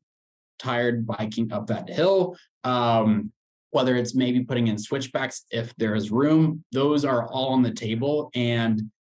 tired 0.58 1.06
biking 1.06 1.52
up 1.52 1.68
that 1.68 1.90
hill. 1.90 2.36
Um, 2.64 3.32
whether 3.72 3.96
it's 3.96 4.16
maybe 4.16 4.44
putting 4.44 4.68
in 4.68 4.78
switchbacks 4.78 5.46
if 5.50 5.74
there 5.78 5.96
is 5.96 6.12
room, 6.12 6.64
those 6.72 7.06
are 7.06 7.28
all 7.28 7.54
on 7.54 7.62
the 7.62 7.72
table. 7.72 8.30
And 8.36 8.92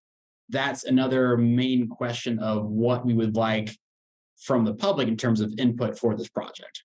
that's 0.48 0.85
another 0.85 1.37
main 1.37 1.88
question 1.88 2.38
of 2.38 2.66
what 2.66 3.05
we 3.05 3.14
would 3.14 3.37
like 3.37 3.76
from 4.38 4.64
the 4.64 4.74
public 4.74 5.09
in 5.09 5.16
terms 5.16 5.40
of 5.40 5.53
input 5.59 5.98
for 5.98 6.16
this 6.16 6.29
project. 6.29 6.85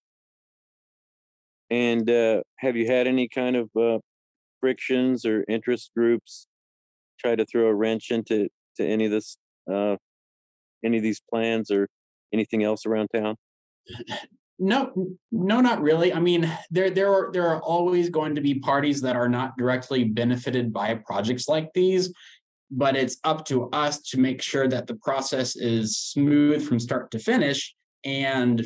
And 1.76 2.10
uh, 2.10 2.42
have 2.60 2.78
you 2.78 2.88
had 2.88 3.06
any 3.06 3.28
kind 3.28 3.58
of 3.58 3.70
uh, 3.78 4.00
frictions 4.62 5.26
or 5.26 5.44
interest 5.50 5.92
groups 5.94 6.48
try 7.20 7.36
to 7.36 7.46
throw 7.46 7.68
a 7.68 7.76
wrench 7.76 8.12
into 8.12 8.48
to 8.78 8.88
any 8.88 9.06
of 9.06 9.12
this, 9.12 9.38
uh, 9.70 9.98
any 10.86 10.96
of 10.96 11.04
these 11.04 11.22
plans 11.30 11.70
or 11.72 11.90
anything 12.34 12.64
else 12.64 12.86
around 12.86 13.10
town? 13.14 13.36
No, 14.58 14.94
no, 15.34 15.60
not 15.60 15.82
really. 15.82 16.14
I 16.14 16.22
mean, 16.22 16.50
there 16.72 16.90
there 16.90 17.12
are 17.12 17.30
there 17.34 17.46
are 17.46 17.62
always 17.62 18.10
going 18.10 18.36
to 18.36 18.42
be 18.42 18.58
parties 18.58 19.02
that 19.02 19.18
are 19.18 19.28
not 19.28 19.58
directly 19.58 20.06
benefited 20.06 20.72
by 20.72 20.96
projects 20.96 21.50
like 21.50 21.74
these, 21.74 22.14
but 22.72 22.96
it's 22.96 23.18
up 23.26 23.44
to 23.48 23.70
us 23.72 24.00
to 24.12 24.18
make 24.18 24.42
sure 24.42 24.66
that 24.70 24.88
the 24.88 24.96
process 24.96 25.58
is 25.58 25.98
smooth 25.98 26.66
from 26.66 26.80
start 26.80 27.12
to 27.12 27.20
finish 27.20 27.76
and 28.06 28.66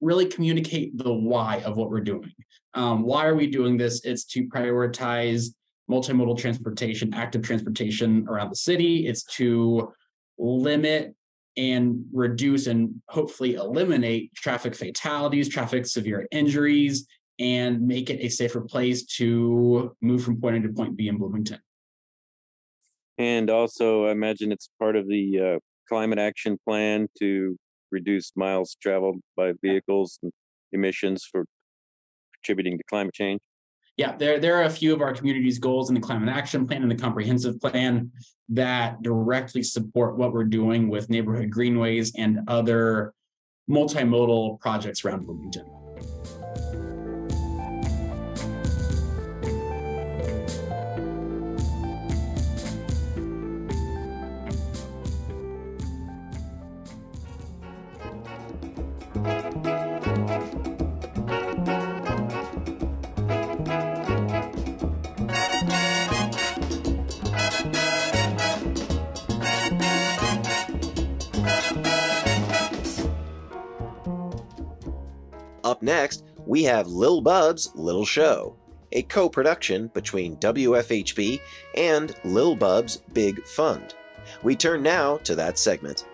really 0.00 0.26
communicate 0.26 0.96
the 0.96 1.12
why 1.12 1.60
of 1.64 1.76
what 1.76 1.90
we're 1.90 2.00
doing. 2.00 2.32
Um, 2.74 3.02
why 3.02 3.26
are 3.26 3.34
we 3.34 3.46
doing 3.46 3.76
this? 3.76 4.04
It's 4.04 4.24
to 4.26 4.46
prioritize 4.48 5.54
multimodal 5.90 6.38
transportation, 6.38 7.14
active 7.14 7.42
transportation 7.42 8.26
around 8.28 8.50
the 8.50 8.56
city. 8.56 9.06
It's 9.06 9.24
to 9.36 9.92
limit 10.38 11.14
and 11.56 12.04
reduce 12.12 12.68
and 12.68 13.02
hopefully 13.08 13.54
eliminate 13.54 14.32
traffic 14.34 14.76
fatalities, 14.76 15.48
traffic 15.48 15.86
severe 15.86 16.28
injuries, 16.30 17.06
and 17.40 17.86
make 17.86 18.10
it 18.10 18.20
a 18.20 18.28
safer 18.28 18.60
place 18.60 19.04
to 19.04 19.94
move 20.00 20.22
from 20.22 20.40
point 20.40 20.56
A 20.56 20.60
to 20.60 20.72
point 20.72 20.96
B 20.96 21.08
in 21.08 21.16
Bloomington. 21.16 21.58
And 23.16 23.50
also, 23.50 24.06
I 24.06 24.12
imagine 24.12 24.52
it's 24.52 24.70
part 24.78 24.94
of 24.94 25.08
the 25.08 25.56
uh, 25.56 25.58
climate 25.88 26.18
action 26.18 26.58
plan 26.64 27.08
to 27.18 27.58
reduce 27.90 28.32
miles 28.36 28.76
traveled 28.80 29.20
by 29.36 29.52
vehicles 29.62 30.18
and 30.22 30.32
emissions 30.72 31.24
for 31.30 31.44
contributing 32.34 32.78
to 32.78 32.84
climate 32.84 33.14
change 33.14 33.40
yeah, 33.98 34.14
there, 34.16 34.38
there 34.38 34.54
are 34.56 34.62
a 34.62 34.70
few 34.70 34.94
of 34.94 35.02
our 35.02 35.12
community's 35.12 35.58
goals 35.58 35.90
in 35.90 35.94
the 35.96 36.00
climate 36.00 36.28
action 36.28 36.68
plan 36.68 36.82
and 36.82 36.90
the 36.90 36.94
comprehensive 36.94 37.60
plan 37.60 38.12
that 38.48 39.02
directly 39.02 39.64
support 39.64 40.16
what 40.16 40.32
we're 40.32 40.44
doing 40.44 40.88
with 40.88 41.10
neighborhood 41.10 41.50
greenways 41.50 42.14
and 42.14 42.38
other 42.46 43.12
multimodal 43.68 44.60
projects 44.60 45.04
around 45.04 45.26
Bloomington. 45.26 45.66
Up 75.78 75.82
next, 75.84 76.24
we 76.44 76.64
have 76.64 76.88
Lil 76.88 77.20
Bub's 77.20 77.70
Little 77.76 78.04
Show, 78.04 78.56
a 78.90 79.02
co 79.02 79.28
production 79.28 79.86
between 79.94 80.36
WFHB 80.38 81.40
and 81.76 82.16
Lil 82.24 82.56
Bub's 82.56 82.96
Big 83.12 83.46
Fund. 83.46 83.94
We 84.42 84.56
turn 84.56 84.82
now 84.82 85.18
to 85.18 85.36
that 85.36 85.56
segment. 85.56 86.04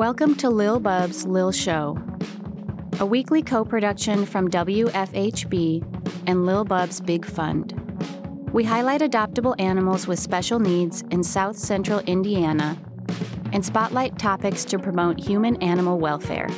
Welcome 0.00 0.34
to 0.36 0.48
Lil 0.48 0.80
Bub's 0.80 1.26
Lil 1.26 1.52
Show, 1.52 1.98
a 3.00 3.04
weekly 3.04 3.42
co 3.42 3.66
production 3.66 4.24
from 4.24 4.48
WFHB 4.48 6.24
and 6.26 6.46
Lil 6.46 6.64
Bub's 6.64 7.02
Big 7.02 7.26
Fund. 7.26 7.74
We 8.50 8.64
highlight 8.64 9.02
adoptable 9.02 9.54
animals 9.58 10.06
with 10.06 10.18
special 10.18 10.58
needs 10.58 11.02
in 11.10 11.22
South 11.22 11.58
Central 11.58 12.00
Indiana 12.00 12.78
and 13.52 13.62
spotlight 13.62 14.18
topics 14.18 14.64
to 14.64 14.78
promote 14.78 15.20
human 15.20 15.56
animal 15.56 15.98
welfare. 15.98 16.48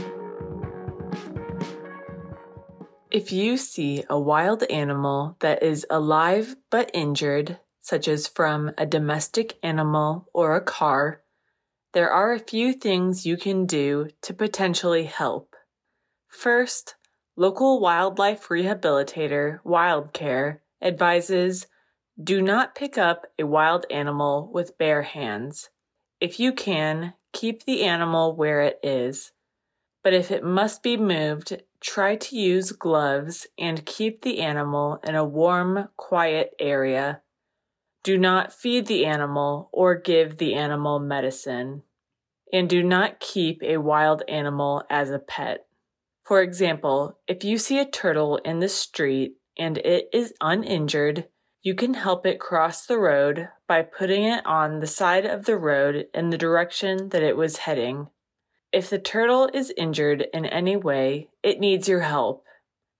If 3.11 3.33
you 3.33 3.57
see 3.57 4.05
a 4.09 4.21
wild 4.21 4.63
animal 4.71 5.35
that 5.41 5.65
is 5.65 5.85
alive 5.91 6.55
but 6.71 6.93
injured, 6.95 7.59
such 7.81 8.07
as 8.07 8.29
from 8.29 8.71
a 8.79 8.87
domestic 8.87 9.59
animal 9.65 10.29
or 10.33 10.55
a 10.55 10.61
car, 10.61 11.22
there 11.93 12.11
are 12.11 12.33
a 12.33 12.39
few 12.39 12.73
things 12.73 13.27
you 13.27 13.37
can 13.37 13.67
do 13.67 14.09
to 14.23 14.33
potentially 14.33 15.05
help. 15.05 15.55
First, 16.29 16.97
local 17.37 17.81
wildlife 17.81 18.49
rehabilitator 18.49 19.61
WildCare 19.65 20.59
advises 20.81 21.67
do 22.23 22.41
not 22.41 22.75
pick 22.75 22.97
up 22.97 23.27
a 23.39 23.45
wild 23.45 23.87
animal 23.91 24.51
with 24.53 24.79
bare 24.79 25.03
hands. 25.03 25.71
If 26.21 26.41
you 26.41 26.53
can, 26.53 27.15
keep 27.33 27.65
the 27.65 27.85
animal 27.85 28.37
where 28.37 28.63
it 28.63 28.79
is. 28.83 29.33
But 30.03 30.15
if 30.15 30.31
it 30.31 30.45
must 30.45 30.83
be 30.83 30.97
moved, 30.97 31.63
try 31.81 32.17
to 32.17 32.37
use 32.37 32.73
gloves 32.73 33.47
and 33.59 33.87
keep 33.87 34.23
the 34.23 34.41
animal 34.41 34.99
in 35.05 35.15
a 35.15 35.25
warm, 35.25 35.89
quiet 35.97 36.55
area 36.59 37.23
do 38.03 38.19
not 38.19 38.53
feed 38.53 38.87
the 38.87 39.07
animal 39.07 39.69
or 39.73 39.95
give 39.95 40.39
the 40.39 40.55
animal 40.55 40.99
medicine. 40.99 41.83
And 42.53 42.69
do 42.69 42.83
not 42.83 43.21
keep 43.21 43.63
a 43.63 43.79
wild 43.79 44.23
animal 44.29 44.83
as 44.91 45.11
a 45.11 45.19
pet. 45.19 45.67
For 46.25 46.43
example, 46.43 47.19
if 47.27 47.45
you 47.45 47.59
see 47.59 47.79
a 47.79 47.87
turtle 47.87 48.37
in 48.39 48.61
the 48.61 48.69
street 48.69 49.37
and 49.59 49.79
it 49.79 50.09
is 50.13 50.35
uninjured, 50.41 51.29
you 51.63 51.75
can 51.75 51.95
help 51.95 52.27
it 52.27 52.41
cross 52.41 52.85
the 52.85 52.99
road 52.99 53.49
by 53.69 53.83
putting 53.83 54.25
it 54.25 54.45
on 54.45 54.81
the 54.81 54.87
side 54.87 55.25
of 55.25 55.45
the 55.45 55.57
road 55.57 56.07
in 56.13 56.31
the 56.31 56.39
direction 56.39 57.11
that 57.11 57.23
it 57.23 57.37
was 57.37 57.59
heading. 57.59 58.09
If 58.73 58.91
the 58.91 58.99
turtle 58.99 59.49
is 59.53 59.73
injured 59.77 60.27
in 60.33 60.45
any 60.47 60.77
way, 60.77 61.29
it 61.43 61.61
needs 61.61 61.89
your 61.89 62.01
help. 62.01 62.45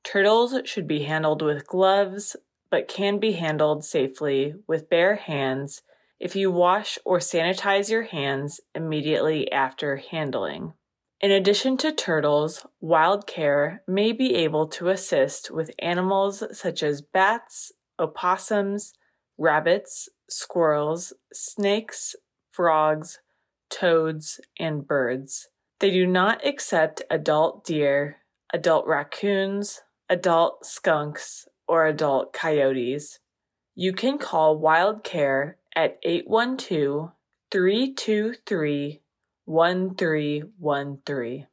Turtles 0.05 0.55
should 0.65 0.87
be 0.87 1.05
handled 1.05 1.43
with 1.43 1.67
gloves, 1.67 2.37
but 2.73 2.89
can 2.89 3.19
be 3.19 3.33
handled 3.33 3.85
safely 3.85 4.55
with 4.67 4.89
bare 4.89 5.17
hands 5.17 5.83
if 6.19 6.35
you 6.35 6.51
wash 6.51 6.99
or 7.05 7.19
sanitize 7.19 7.91
your 7.91 8.05
hands 8.05 8.63
immediately 8.75 9.53
after 9.53 9.97
handling. 9.97 10.73
In 11.21 11.31
addition 11.31 11.77
to 11.77 11.93
turtles, 11.93 12.67
WildCare 12.83 13.81
may 13.87 14.13
be 14.13 14.35
able 14.37 14.67
to 14.69 14.89
assist 14.89 15.51
with 15.51 15.75
animals 15.81 16.43
such 16.59 16.83
as 16.83 17.03
bats, 17.03 17.73
opossums, 17.99 18.95
rabbits, 19.37 20.09
squirrels, 20.31 21.13
snakes, 21.31 22.17
frogs, 22.51 23.19
toads, 23.69 24.41
and 24.59 24.87
birds. 24.87 25.49
They 25.81 25.91
do 25.91 26.07
not 26.07 26.45
accept 26.47 27.03
adult 27.11 27.67
deer, 27.67 28.23
adult 28.51 28.87
raccoons, 28.87 29.83
adult 30.09 30.65
skunks, 30.65 31.47
or 31.73 31.87
adult 31.87 32.35
coyotes. 32.35 33.19
You 33.75 33.95
can 33.95 34.19
call 34.19 34.61
WildCare 34.61 35.55
at 35.75 35.99
812 36.03 37.13
323 37.51 39.01
1313. 39.47 41.47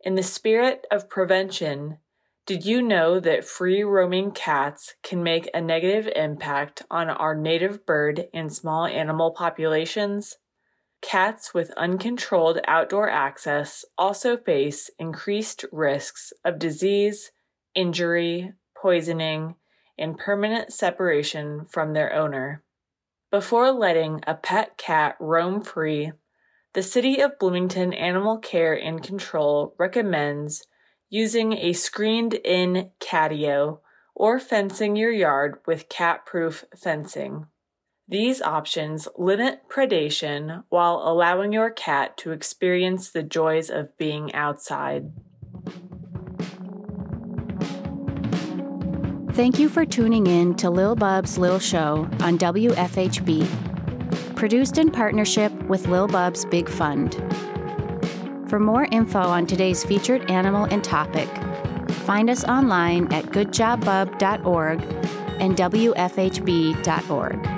In 0.00 0.14
the 0.14 0.22
spirit 0.22 0.86
of 0.90 1.10
prevention, 1.10 1.98
did 2.46 2.64
you 2.64 2.80
know 2.80 3.20
that 3.20 3.44
free 3.44 3.82
roaming 3.82 4.30
cats 4.30 4.94
can 5.02 5.22
make 5.22 5.50
a 5.52 5.60
negative 5.60 6.10
impact 6.16 6.84
on 6.90 7.10
our 7.10 7.34
native 7.34 7.84
bird 7.84 8.28
and 8.32 8.50
small 8.50 8.86
animal 8.86 9.32
populations? 9.32 10.38
Cats 11.02 11.52
with 11.52 11.72
uncontrolled 11.76 12.58
outdoor 12.66 13.10
access 13.10 13.84
also 13.98 14.38
face 14.38 14.88
increased 14.98 15.66
risks 15.70 16.32
of 16.42 16.58
disease, 16.58 17.32
injury, 17.74 18.54
poisoning, 18.80 19.54
and 19.98 20.18
permanent 20.18 20.72
separation 20.72 21.66
from 21.66 21.92
their 21.92 22.12
owner. 22.14 22.62
Before 23.30 23.72
letting 23.72 24.22
a 24.26 24.34
pet 24.34 24.78
cat 24.78 25.16
roam 25.20 25.60
free, 25.60 26.12
the 26.74 26.82
City 26.82 27.20
of 27.20 27.38
Bloomington 27.38 27.92
Animal 27.92 28.38
Care 28.38 28.74
and 28.74 29.02
Control 29.02 29.74
recommends 29.78 30.66
using 31.10 31.54
a 31.54 31.72
screened 31.72 32.34
in 32.34 32.90
catio 33.00 33.80
or 34.14 34.38
fencing 34.38 34.96
your 34.96 35.12
yard 35.12 35.58
with 35.66 35.88
cat 35.88 36.26
proof 36.26 36.64
fencing. 36.76 37.46
These 38.06 38.40
options 38.40 39.06
limit 39.18 39.68
predation 39.68 40.64
while 40.70 41.02
allowing 41.04 41.52
your 41.52 41.70
cat 41.70 42.16
to 42.18 42.32
experience 42.32 43.10
the 43.10 43.22
joys 43.22 43.68
of 43.68 43.96
being 43.98 44.34
outside. 44.34 45.12
Thank 49.38 49.60
you 49.60 49.68
for 49.68 49.86
tuning 49.86 50.26
in 50.26 50.56
to 50.56 50.68
Lil 50.68 50.96
Bub's 50.96 51.38
Lil 51.38 51.60
Show 51.60 52.08
on 52.18 52.38
WFHB. 52.38 53.46
Produced 54.34 54.78
in 54.78 54.90
partnership 54.90 55.52
with 55.68 55.86
Lil 55.86 56.08
Bub's 56.08 56.44
Big 56.44 56.68
Fund. 56.68 57.14
For 58.48 58.58
more 58.58 58.88
info 58.90 59.20
on 59.20 59.46
today's 59.46 59.84
featured 59.84 60.28
animal 60.28 60.64
and 60.64 60.82
topic, 60.82 61.28
find 62.04 62.28
us 62.28 62.42
online 62.46 63.12
at 63.12 63.26
goodjobbub.org 63.26 64.82
and 65.40 65.56
WFHB.org. 65.56 67.57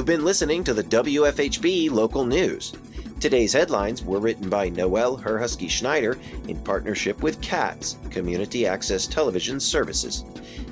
You've 0.00 0.06
been 0.06 0.24
listening 0.24 0.64
to 0.64 0.72
the 0.72 0.82
WFHB 0.82 1.90
local 1.90 2.24
news. 2.24 2.72
Today's 3.20 3.52
headlines 3.52 4.02
were 4.02 4.18
written 4.18 4.48
by 4.48 4.70
Noel 4.70 5.14
Herhusky 5.14 5.68
Schneider 5.68 6.18
in 6.48 6.58
partnership 6.60 7.22
with 7.22 7.38
CATS, 7.42 7.98
Community 8.08 8.66
Access 8.66 9.06
Television 9.06 9.60
Services. 9.60 10.24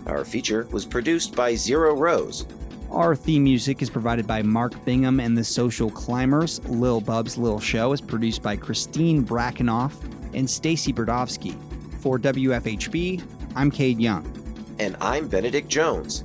Our 0.06 0.24
feature 0.24 0.66
was 0.72 0.86
produced 0.86 1.36
by 1.36 1.52
Zyro 1.52 1.94
Roze. 1.94 2.46
Our 2.90 3.14
theme 3.14 3.44
music 3.44 3.82
is 3.82 3.90
provided 3.90 4.26
by 4.26 4.40
Mark 4.40 4.82
Bingham 4.86 5.20
and 5.20 5.36
the 5.36 5.44
Social 5.44 5.90
Climbers. 5.90 6.64
Lil 6.64 7.02
Bub's 7.02 7.36
Lil 7.36 7.60
Show 7.60 7.92
is 7.92 8.00
produced 8.00 8.42
by 8.42 8.56
Christine 8.56 9.22
Brackenoff 9.22 9.92
and 10.32 10.48
Stacy 10.48 10.90
Berdovsky. 10.90 11.54
For 12.00 12.18
WFHB, 12.18 13.22
I'm 13.54 13.70
Cade 13.70 14.00
Young. 14.00 14.24
And 14.78 14.96
I'm 15.02 15.28
Benedict 15.28 15.68
Jones. 15.68 16.24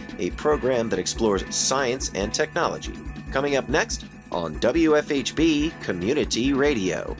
a 0.19 0.31
program 0.31 0.89
that 0.89 0.99
explores 0.99 1.43
science 1.53 2.11
and 2.15 2.33
technology. 2.33 2.93
Coming 3.31 3.55
up 3.55 3.69
next 3.69 4.05
on 4.31 4.55
WFHB 4.59 5.81
Community 5.81 6.53
Radio. 6.53 7.15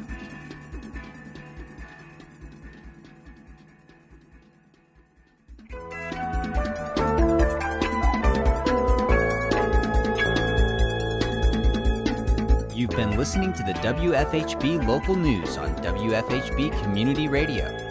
You've 12.73 12.89
been 12.89 13.17
listening 13.17 13.53
to 13.53 13.63
the 13.63 13.73
WFHB 13.73 14.87
local 14.87 15.15
news 15.15 15.57
on 15.57 15.75
WFHB 15.75 16.81
Community 16.81 17.27
Radio. 17.27 17.90